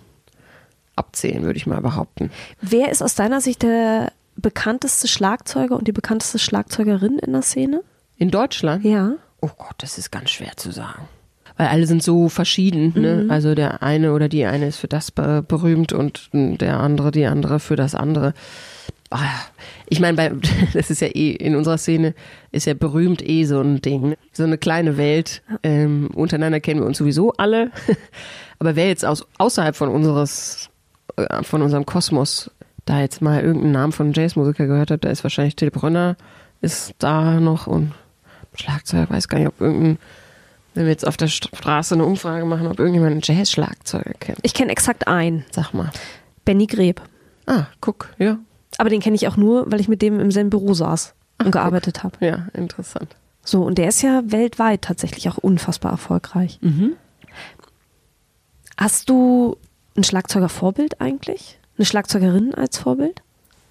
abzählen, 0.96 1.42
würde 1.42 1.56
ich 1.56 1.66
mal 1.66 1.80
behaupten. 1.80 2.30
Wer 2.60 2.90
ist 2.90 3.02
aus 3.02 3.14
deiner 3.14 3.40
Sicht 3.40 3.62
der 3.62 4.12
bekannteste 4.36 5.08
Schlagzeuger 5.08 5.76
und 5.76 5.88
die 5.88 5.92
bekannteste 5.92 6.38
Schlagzeugerin 6.38 7.18
in 7.18 7.32
der 7.32 7.42
Szene? 7.42 7.82
In 8.16 8.30
Deutschland? 8.30 8.84
Ja. 8.84 9.14
Oh 9.40 9.50
Gott, 9.56 9.74
das 9.78 9.98
ist 9.98 10.10
ganz 10.10 10.30
schwer 10.30 10.52
zu 10.56 10.70
sagen. 10.70 11.08
Weil 11.56 11.68
alle 11.68 11.86
sind 11.86 12.02
so 12.02 12.28
verschieden. 12.28 12.92
Ne? 12.94 13.24
Mhm. 13.24 13.30
Also 13.30 13.54
der 13.54 13.82
eine 13.82 14.12
oder 14.12 14.28
die 14.28 14.44
eine 14.44 14.68
ist 14.68 14.78
für 14.78 14.88
das 14.88 15.10
berühmt 15.10 15.92
und 15.92 16.30
der 16.32 16.80
andere, 16.80 17.10
die 17.10 17.26
andere 17.26 17.60
für 17.60 17.76
das 17.76 17.94
andere. 17.94 18.34
Ah, 19.10 19.40
ich 19.88 19.98
meine, 19.98 20.40
das 20.72 20.90
ist 20.90 21.00
ja 21.00 21.08
eh 21.08 21.32
in 21.32 21.56
unserer 21.56 21.78
Szene 21.78 22.14
ist 22.52 22.66
ja 22.66 22.74
berühmt 22.74 23.26
eh 23.28 23.44
so 23.44 23.60
ein 23.60 23.82
Ding, 23.82 24.16
so 24.32 24.44
eine 24.44 24.56
kleine 24.56 24.96
Welt. 24.96 25.42
Ähm, 25.62 26.10
untereinander 26.14 26.60
kennen 26.60 26.80
wir 26.80 26.86
uns 26.86 26.98
sowieso 26.98 27.32
alle, 27.32 27.70
aber 28.58 28.76
wer 28.76 28.88
jetzt 28.88 29.04
aus, 29.04 29.26
außerhalb 29.38 29.74
von 29.74 29.88
unseres, 29.88 30.70
äh, 31.16 31.42
von 31.42 31.62
unserem 31.62 31.86
Kosmos 31.86 32.50
da 32.84 33.00
jetzt 33.00 33.20
mal 33.20 33.42
irgendeinen 33.42 33.72
Namen 33.72 33.92
von 33.92 34.12
Jazzmusiker 34.12 34.66
gehört 34.66 34.90
hat, 34.90 35.04
da 35.04 35.10
ist 35.10 35.22
wahrscheinlich 35.24 35.56
Till 35.56 35.70
Brönner 35.70 36.16
ist 36.60 36.94
da 36.98 37.40
noch 37.40 37.66
und 37.66 37.92
Schlagzeuger, 38.54 39.08
weiß 39.10 39.28
gar 39.28 39.38
nicht, 39.38 39.48
ob 39.48 39.60
irgendein 39.60 39.98
wenn 40.74 40.84
wir 40.84 40.92
jetzt 40.92 41.06
auf 41.06 41.16
der 41.16 41.26
Straße 41.26 41.94
eine 41.94 42.04
Umfrage 42.04 42.44
machen, 42.44 42.68
ob 42.68 42.78
irgendjemand 42.78 43.12
einen 43.12 43.22
Jazz-Schlagzeuger 43.24 44.12
kennt. 44.20 44.38
Ich 44.42 44.54
kenne 44.54 44.70
exakt 44.70 45.08
einen. 45.08 45.44
Sag 45.50 45.74
mal. 45.74 45.90
Benny 46.44 46.66
Greb. 46.66 47.02
Ah, 47.46 47.66
guck, 47.80 48.10
ja. 48.18 48.38
Aber 48.80 48.88
den 48.88 49.00
kenne 49.00 49.14
ich 49.14 49.28
auch 49.28 49.36
nur, 49.36 49.70
weil 49.70 49.78
ich 49.78 49.88
mit 49.88 50.00
dem 50.00 50.18
im 50.18 50.30
selben 50.30 50.48
Büro 50.48 50.72
saß 50.72 51.12
und 51.38 51.48
Ach, 51.48 51.50
gearbeitet 51.50 52.02
habe. 52.02 52.16
Ja, 52.24 52.48
interessant. 52.54 53.14
So, 53.44 53.62
und 53.62 53.76
der 53.76 53.88
ist 53.88 54.00
ja 54.00 54.22
weltweit 54.24 54.80
tatsächlich 54.80 55.28
auch 55.28 55.36
unfassbar 55.36 55.92
erfolgreich. 55.92 56.58
Mhm. 56.62 56.94
Hast 58.78 59.10
du 59.10 59.58
ein 59.98 60.02
Schlagzeugervorbild 60.02 60.98
eigentlich? 60.98 61.58
Eine 61.76 61.84
Schlagzeugerin 61.84 62.54
als 62.54 62.78
Vorbild? 62.78 63.20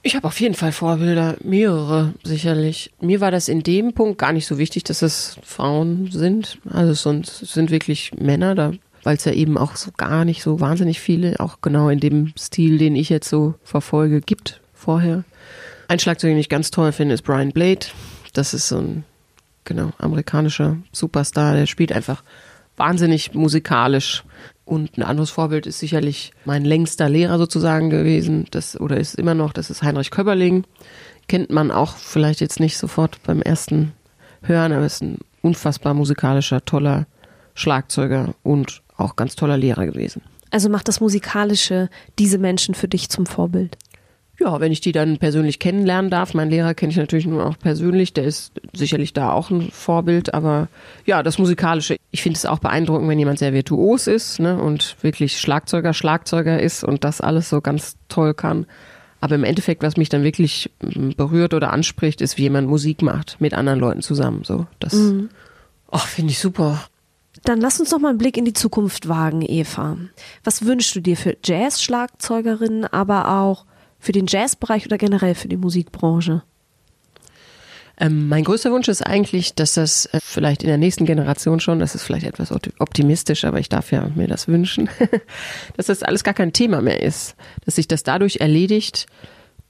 Ich 0.04 0.16
habe 0.16 0.28
auf 0.28 0.40
jeden 0.40 0.54
Fall 0.54 0.72
Vorbilder, 0.72 1.38
mehrere 1.44 2.14
sicherlich. 2.24 2.92
Mir 3.02 3.20
war 3.20 3.32
das 3.32 3.48
in 3.48 3.64
dem 3.64 3.94
Punkt 3.94 4.20
gar 4.20 4.32
nicht 4.32 4.46
so 4.46 4.60
wichtig, 4.60 4.84
dass 4.84 5.02
es 5.02 5.40
Frauen 5.42 6.12
sind. 6.12 6.60
Also 6.70 7.10
es 7.10 7.40
sind 7.52 7.72
wirklich 7.72 8.14
Männer, 8.14 8.54
da 8.54 8.74
weil 9.02 9.16
es 9.16 9.26
ja 9.26 9.32
eben 9.32 9.58
auch 9.58 9.76
so 9.76 9.90
gar 9.98 10.24
nicht 10.24 10.44
so 10.44 10.60
wahnsinnig 10.60 11.00
viele, 11.00 11.40
auch 11.40 11.62
genau 11.62 11.90
in 11.90 12.00
dem 12.00 12.34
Stil, 12.38 12.78
den 12.78 12.96
ich 12.96 13.10
jetzt 13.10 13.30
so 13.30 13.56
verfolge, 13.64 14.22
gibt 14.22 14.62
vorher. 14.90 15.24
Ein 15.88 16.00
Schlagzeug, 16.00 16.32
den 16.32 16.40
ich 16.40 16.50
ganz 16.50 16.72
toll 16.72 16.92
finde, 16.92 17.14
ist 17.14 17.22
Brian 17.22 17.52
Blade. 17.52 17.86
Das 18.34 18.56
ist 18.56 18.70
so 18.70 18.80
ein 18.80 19.04
genau 19.64 19.92
amerikanischer 20.00 20.78
Superstar. 20.92 21.54
Der 21.54 21.68
spielt 21.68 21.92
einfach 21.92 22.24
wahnsinnig 22.76 23.36
musikalisch. 23.36 24.24
Und 24.66 24.98
ein 24.98 25.04
anderes 25.04 25.30
Vorbild 25.30 25.68
ist 25.68 25.78
sicherlich 25.78 26.32
mein 26.44 26.66
längster 26.66 27.08
Lehrer 27.08 27.38
sozusagen 27.38 27.92
gewesen, 27.92 28.48
das, 28.50 28.80
oder 28.80 28.98
ist 28.98 29.14
immer 29.14 29.36
noch, 29.36 29.54
das 29.54 29.70
ist 29.70 29.84
Heinrich 29.84 30.10
Köberling. 30.10 30.64
Kennt 31.28 31.52
man 31.52 31.70
auch 31.70 31.96
vielleicht 31.96 32.42
jetzt 32.42 32.60
nicht 32.60 32.76
sofort 32.76 33.22
beim 33.22 33.44
ersten 33.44 33.92
Hören, 34.42 34.72
aber 34.72 34.88
ist 34.88 35.04
ein 35.04 35.20
unfassbar 35.44 35.94
musikalischer, 35.94 36.66
toller 36.66 37.06
Schlagzeuger 37.54 38.34
und 38.42 38.82
auch 38.98 39.16
ganz 39.16 39.36
toller 39.36 39.58
Lehrer 39.58 39.86
gewesen. 39.86 40.24
Also 40.50 40.68
macht 40.68 40.88
das 40.88 41.00
Musikalische 41.00 41.90
diese 42.18 42.40
Menschen 42.40 42.74
für 42.74 42.88
dich 42.88 43.10
zum 43.10 43.28
Vorbild? 43.28 43.78
Ja, 44.40 44.62
wenn 44.62 44.72
ich 44.72 44.80
die 44.80 44.94
dann 44.94 45.18
persönlich 45.18 45.60
kennenlernen 45.60 46.10
darf. 46.10 46.34
Mein 46.34 46.50
Lehrer 46.50 46.74
kenne 46.74 46.92
ich 46.92 46.98
natürlich 46.98 47.28
nur 47.28 47.46
auch 47.46 47.60
persönlich. 47.60 48.14
Der 48.14 48.24
ist 48.24 48.54
sicherlich 48.74 49.12
da 49.12 49.34
auch 49.34 49.50
ein 49.50 49.70
Vorbild. 49.70 50.34
Aber 50.34 50.70
ja, 51.06 51.24
das 51.24 51.38
Musikalische. 51.38 51.98
Ich 52.12 52.22
finde 52.22 52.38
es 52.38 52.46
auch 52.46 52.60
beeindruckend, 52.60 53.10
wenn 53.10 53.20
jemand 53.20 53.40
sehr 53.40 53.54
virtuos 53.54 54.08
ist 54.08 54.40
ne, 54.40 54.58
und 54.58 54.96
wirklich 55.02 55.40
Schlagzeuger, 55.40 55.94
Schlagzeuger 55.94 56.62
ist 56.62 56.86
und 56.86 57.04
das 57.04 57.20
alles 57.20 57.50
so 57.50 57.60
ganz 57.60 57.98
toll 58.08 58.34
kann. 58.34 58.66
Aber 59.22 59.36
im 59.36 59.44
Endeffekt, 59.44 59.84
was 59.84 59.98
mich 59.98 60.08
dann 60.08 60.24
wirklich 60.24 60.72
mm, 60.82 61.12
berührt 61.18 61.54
oder 61.54 61.74
anspricht, 61.74 62.22
ist, 62.22 62.38
wie 62.38 62.44
jemand 62.44 62.70
Musik 62.70 63.02
macht 63.02 63.36
mit 63.40 63.54
anderen 63.54 63.80
Leuten 63.80 64.02
zusammen. 64.02 64.44
So, 64.46 64.68
das 64.80 64.94
mhm. 64.94 65.30
oh, 65.92 65.98
finde 65.98 66.32
ich 66.32 66.40
super. 66.40 66.82
Dann 67.44 67.60
lass 67.60 67.80
uns 67.80 67.92
noch 67.92 68.00
mal 68.00 68.10
einen 68.10 68.18
Blick 68.18 68.38
in 68.38 68.46
die 68.46 68.54
Zukunft 68.54 69.10
wagen, 69.10 69.44
Eva. 69.46 69.98
Was 70.44 70.66
wünschst 70.66 70.96
du 70.96 71.02
dir 71.02 71.18
für 71.18 71.38
Jazz-Schlagzeugerinnen, 71.44 72.86
aber 72.86 73.42
auch 73.42 73.66
für 74.00 74.12
den 74.12 74.28
Jazzbereich 74.28 74.86
oder 74.86 74.98
generell 74.98 75.36
für 75.36 75.48
die 75.48 75.58
Musikbranche? 75.58 76.44
Ähm, 78.00 78.30
mein 78.30 78.46
größter 78.46 78.72
Wunsch 78.72 78.88
ist 78.88 79.02
eigentlich, 79.02 79.56
dass 79.56 79.74
das 79.74 80.06
äh, 80.08 80.20
vielleicht 80.24 80.64
in 80.64 80.70
der 80.70 80.78
nächsten 80.78 81.06
Generation 81.06 81.60
schon, 81.60 81.80
das 81.80 81.96
ist 81.96 82.04
vielleicht 82.04 82.26
etwas 82.26 82.52
optimistisch, 82.52 83.44
aber 83.44 83.60
ich 83.60 83.68
darf 83.68 83.92
ja 83.92 84.10
mir 84.16 84.28
das 84.28 84.48
wünschen, 84.48 84.90
dass 85.78 85.88
das 85.88 86.02
alles 86.02 86.24
gar 86.24 86.34
kein 86.34 86.54
Thema 86.54 86.82
mehr 86.82 87.04
ist. 87.04 87.36
Dass 87.66 87.76
sich 87.76 87.90
das 87.90 88.04
dadurch 88.04 88.38
erledigt, 88.38 89.08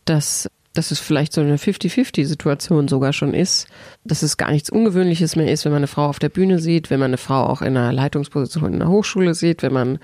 dass, 0.05 0.47
dass 0.73 0.91
es 0.91 0.99
vielleicht 0.99 1.33
so 1.33 1.41
eine 1.41 1.57
50-50-Situation 1.57 2.87
sogar 2.87 3.13
schon 3.13 3.33
ist, 3.33 3.67
dass 4.03 4.21
es 4.21 4.37
gar 4.37 4.51
nichts 4.51 4.69
Ungewöhnliches 4.69 5.35
mehr 5.35 5.51
ist, 5.51 5.65
wenn 5.65 5.71
man 5.71 5.79
eine 5.79 5.87
Frau 5.87 6.05
auf 6.05 6.19
der 6.19 6.29
Bühne 6.29 6.59
sieht, 6.59 6.91
wenn 6.91 6.99
man 6.99 7.09
eine 7.09 7.17
Frau 7.17 7.47
auch 7.47 7.63
in 7.63 7.75
einer 7.75 7.91
Leitungsposition 7.91 8.75
in 8.75 8.81
einer 8.81 8.91
Hochschule 8.91 9.33
sieht, 9.33 9.63
wenn 9.63 9.73
man, 9.73 9.97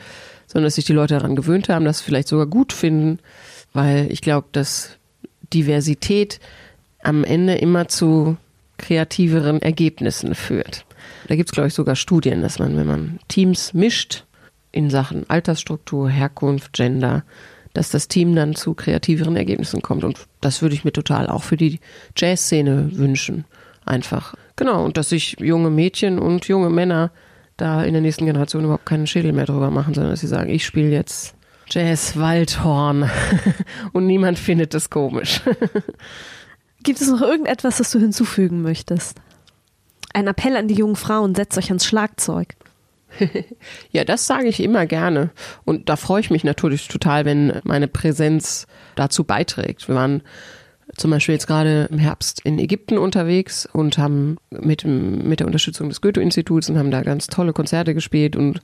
sondern 0.47 0.65
dass 0.65 0.75
sich 0.75 0.85
die 0.85 0.93
Leute 0.93 1.13
daran 1.13 1.35
gewöhnt 1.35 1.69
haben, 1.69 1.85
das 1.85 2.01
vielleicht 2.01 2.27
sogar 2.27 2.47
gut 2.47 2.73
finden 2.73 3.19
weil 3.75 4.11
ich 4.11 4.21
glaube, 4.21 4.47
dass 4.51 4.97
Diversität 5.53 6.39
am 7.03 7.23
Ende 7.23 7.55
immer 7.55 7.87
zu 7.87 8.37
kreativeren 8.77 9.61
Ergebnissen 9.61 10.35
führt. 10.35 10.85
Da 11.27 11.35
gibt 11.35 11.49
es, 11.49 11.53
glaube 11.53 11.67
ich, 11.67 11.73
sogar 11.73 11.95
Studien, 11.95 12.41
dass 12.41 12.59
man, 12.59 12.77
wenn 12.77 12.87
man 12.87 13.19
Teams 13.27 13.73
mischt 13.73 14.25
in 14.71 14.89
Sachen 14.89 15.29
Altersstruktur, 15.29 16.09
Herkunft, 16.09 16.73
Gender, 16.73 17.23
dass 17.73 17.89
das 17.89 18.07
Team 18.07 18.35
dann 18.35 18.55
zu 18.55 18.73
kreativeren 18.73 19.35
Ergebnissen 19.35 19.81
kommt. 19.81 20.03
Und 20.03 20.19
das 20.41 20.61
würde 20.61 20.75
ich 20.75 20.83
mir 20.85 20.93
total 20.93 21.27
auch 21.27 21.43
für 21.43 21.57
die 21.57 21.79
Jazzszene 22.15 22.89
wünschen. 22.93 23.45
Einfach. 23.85 24.35
Genau. 24.55 24.83
Und 24.83 24.97
dass 24.97 25.09
sich 25.09 25.37
junge 25.39 25.69
Mädchen 25.69 26.17
und 26.17 26.47
junge 26.47 26.69
Männer 26.69 27.11
da 27.57 27.83
in 27.83 27.93
der 27.93 28.01
nächsten 28.01 28.25
Generation 28.25 28.63
überhaupt 28.63 28.85
keinen 28.85 29.07
Schädel 29.07 29.31
mehr 29.31 29.45
drüber 29.45 29.71
machen, 29.71 29.93
sondern 29.93 30.11
dass 30.11 30.21
sie 30.21 30.27
sagen, 30.27 30.49
ich 30.49 30.65
spiele 30.65 30.89
jetzt 30.89 31.34
Jazz 31.67 32.17
Waldhorn 32.17 33.09
und 33.93 34.05
niemand 34.05 34.39
findet 34.39 34.73
es 34.73 34.89
komisch. 34.89 35.41
Gibt 36.83 37.01
es 37.01 37.07
noch 37.07 37.21
irgendetwas, 37.21 37.77
das 37.77 37.91
du 37.91 37.99
hinzufügen 37.99 38.61
möchtest? 38.61 39.17
Ein 40.13 40.27
Appell 40.27 40.55
an 40.55 40.67
die 40.67 40.75
jungen 40.75 40.95
Frauen, 40.95 41.35
setzt 41.35 41.57
euch 41.57 41.69
ans 41.69 41.85
Schlagzeug. 41.85 42.55
ja, 43.91 44.03
das 44.03 44.27
sage 44.27 44.47
ich 44.47 44.61
immer 44.61 44.85
gerne. 44.85 45.31
Und 45.63 45.89
da 45.89 45.95
freue 45.95 46.21
ich 46.21 46.29
mich 46.29 46.43
natürlich 46.43 46.87
total, 46.87 47.25
wenn 47.25 47.59
meine 47.63 47.87
Präsenz 47.87 48.67
dazu 48.95 49.23
beiträgt. 49.23 49.87
Wir 49.87 49.95
waren 49.95 50.21
zum 50.95 51.11
Beispiel 51.11 51.33
jetzt 51.33 51.47
gerade 51.47 51.87
im 51.89 51.97
Herbst 51.97 52.41
in 52.43 52.59
Ägypten 52.59 52.97
unterwegs 52.97 53.67
und 53.71 53.97
haben 53.97 54.37
mit, 54.49 54.85
mit 54.85 55.39
der 55.39 55.47
Unterstützung 55.47 55.89
des 55.89 56.01
Goethe-Instituts 56.01 56.69
und 56.69 56.77
haben 56.77 56.91
da 56.91 57.01
ganz 57.01 57.27
tolle 57.27 57.53
Konzerte 57.53 57.93
gespielt 57.93 58.35
und 58.35 58.61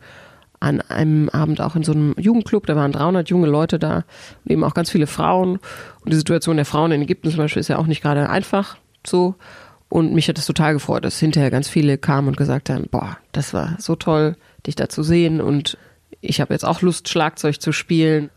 an 0.61 0.79
einem 0.79 1.27
Abend 1.29 1.59
auch 1.59 1.75
in 1.75 1.83
so 1.83 1.91
einem 1.91 2.13
Jugendclub, 2.17 2.67
da 2.67 2.75
waren 2.75 2.91
300 2.91 3.27
junge 3.29 3.47
Leute 3.47 3.79
da 3.79 4.05
und 4.45 4.51
eben 4.51 4.63
auch 4.63 4.75
ganz 4.75 4.91
viele 4.91 5.07
Frauen. 5.07 5.59
Und 6.05 6.13
die 6.13 6.17
Situation 6.17 6.55
der 6.55 6.65
Frauen 6.65 6.91
in 6.91 7.01
Ägypten 7.01 7.29
zum 7.31 7.39
Beispiel 7.39 7.59
ist 7.59 7.67
ja 7.67 7.77
auch 7.77 7.87
nicht 7.87 8.01
gerade 8.01 8.29
einfach 8.29 8.77
so. 9.05 9.35
Und 9.89 10.13
mich 10.13 10.29
hat 10.29 10.37
es 10.37 10.45
total 10.45 10.73
gefreut, 10.73 11.03
dass 11.03 11.19
hinterher 11.19 11.49
ganz 11.51 11.67
viele 11.67 11.97
kamen 11.97 12.29
und 12.29 12.37
gesagt 12.37 12.69
haben, 12.69 12.87
boah, 12.89 13.17
das 13.31 13.53
war 13.53 13.75
so 13.79 13.95
toll, 13.95 14.37
dich 14.65 14.75
da 14.75 14.87
zu 14.87 15.03
sehen 15.03 15.41
und 15.41 15.77
ich 16.21 16.39
habe 16.39 16.53
jetzt 16.53 16.63
auch 16.63 16.81
Lust, 16.81 17.09
Schlagzeug 17.09 17.59
zu 17.59 17.71
spielen. 17.71 18.29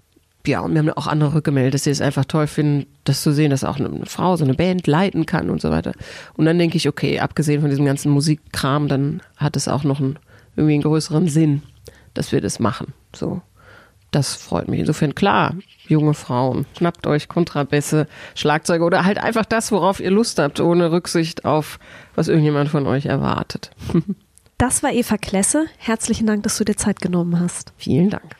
Ja, 0.46 0.60
und 0.60 0.72
mir 0.72 0.78
haben 0.78 0.90
auch 0.90 1.06
andere 1.06 1.34
rückgemeldet, 1.34 1.74
dass 1.74 1.84
sie 1.84 1.90
es 1.90 2.00
einfach 2.00 2.24
toll 2.24 2.46
finden, 2.46 2.86
das 3.04 3.22
zu 3.22 3.32
sehen, 3.32 3.50
dass 3.50 3.64
auch 3.64 3.78
eine 3.78 4.06
Frau 4.06 4.36
so 4.36 4.44
eine 4.44 4.54
Band 4.54 4.86
leiten 4.86 5.26
kann 5.26 5.50
und 5.50 5.60
so 5.60 5.70
weiter. 5.70 5.92
Und 6.34 6.46
dann 6.46 6.58
denke 6.58 6.76
ich, 6.76 6.88
okay, 6.88 7.20
abgesehen 7.20 7.60
von 7.60 7.70
diesem 7.70 7.84
ganzen 7.84 8.10
Musikkram, 8.10 8.88
dann 8.88 9.22
hat 9.36 9.56
es 9.56 9.68
auch 9.68 9.84
noch 9.84 10.00
einen, 10.00 10.18
irgendwie 10.56 10.74
einen 10.74 10.82
größeren 10.82 11.28
Sinn 11.28 11.62
dass 12.14 12.32
wir 12.32 12.40
das 12.40 12.58
machen. 12.58 12.92
So. 13.14 13.42
Das 14.10 14.36
freut 14.36 14.68
mich. 14.68 14.78
Insofern 14.78 15.16
klar, 15.16 15.56
junge 15.88 16.14
Frauen, 16.14 16.66
schnappt 16.78 17.08
euch 17.08 17.26
Kontrabässe, 17.26 18.06
Schlagzeuge 18.36 18.84
oder 18.84 19.04
halt 19.04 19.18
einfach 19.18 19.44
das, 19.44 19.72
worauf 19.72 19.98
ihr 19.98 20.12
Lust 20.12 20.38
habt, 20.38 20.60
ohne 20.60 20.92
Rücksicht 20.92 21.44
auf, 21.44 21.80
was 22.14 22.28
irgendjemand 22.28 22.70
von 22.70 22.86
euch 22.86 23.06
erwartet. 23.06 23.70
Das 24.56 24.84
war 24.84 24.92
Eva 24.92 25.16
Klesse. 25.18 25.66
Herzlichen 25.78 26.28
Dank, 26.28 26.44
dass 26.44 26.56
du 26.58 26.64
dir 26.64 26.76
Zeit 26.76 27.00
genommen 27.00 27.40
hast. 27.40 27.72
Vielen 27.76 28.08
Dank. 28.08 28.36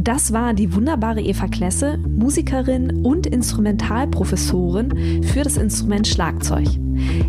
Das 0.00 0.32
war 0.32 0.54
die 0.54 0.72
wunderbare 0.72 1.20
Eva 1.20 1.46
Klesse, 1.46 1.98
Musikerin 1.98 3.04
und 3.04 3.26
Instrumentalprofessorin 3.26 5.22
für 5.24 5.42
das 5.42 5.58
Instrument 5.58 6.08
Schlagzeug. 6.08 6.68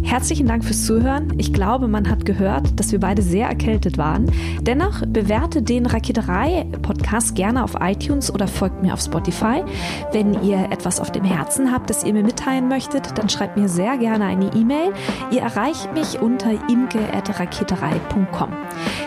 Herzlichen 0.03 0.47
Dank 0.47 0.63
fürs 0.63 0.85
Zuhören. 0.85 1.33
Ich 1.37 1.53
glaube, 1.53 1.87
man 1.87 2.09
hat 2.09 2.25
gehört, 2.25 2.79
dass 2.79 2.91
wir 2.91 2.99
beide 2.99 3.21
sehr 3.21 3.47
erkältet 3.47 3.97
waren. 3.97 4.31
Dennoch 4.61 5.05
bewerte 5.05 5.61
den 5.61 5.85
Raketerei-Podcast 5.85 7.35
gerne 7.35 7.63
auf 7.63 7.75
iTunes 7.79 8.33
oder 8.33 8.47
folgt 8.47 8.81
mir 8.81 8.93
auf 8.93 9.01
Spotify. 9.01 9.63
Wenn 10.11 10.41
ihr 10.43 10.71
etwas 10.71 10.99
auf 10.99 11.11
dem 11.11 11.23
Herzen 11.23 11.71
habt, 11.71 11.89
das 11.89 12.03
ihr 12.03 12.13
mir 12.13 12.23
mitteilen 12.23 12.67
möchtet, 12.67 13.17
dann 13.17 13.29
schreibt 13.29 13.57
mir 13.57 13.69
sehr 13.69 13.97
gerne 13.97 14.25
eine 14.25 14.53
E-Mail. 14.53 14.93
Ihr 15.31 15.41
erreicht 15.41 15.93
mich 15.93 16.19
unter 16.19 16.51
imke.raketerei.com. 16.69 18.49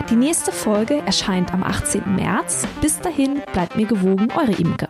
Die 0.09 0.15
nächste 0.15 0.51
Folge 0.51 1.01
erscheint 1.05 1.53
am 1.53 1.63
18. 1.63 2.15
März. 2.15 2.67
Bis 2.81 2.99
dahin 2.99 3.41
bleibt 3.53 3.75
mir 3.77 3.85
gewogen, 3.85 4.27
eure 4.35 4.53
Imke. 4.53 4.87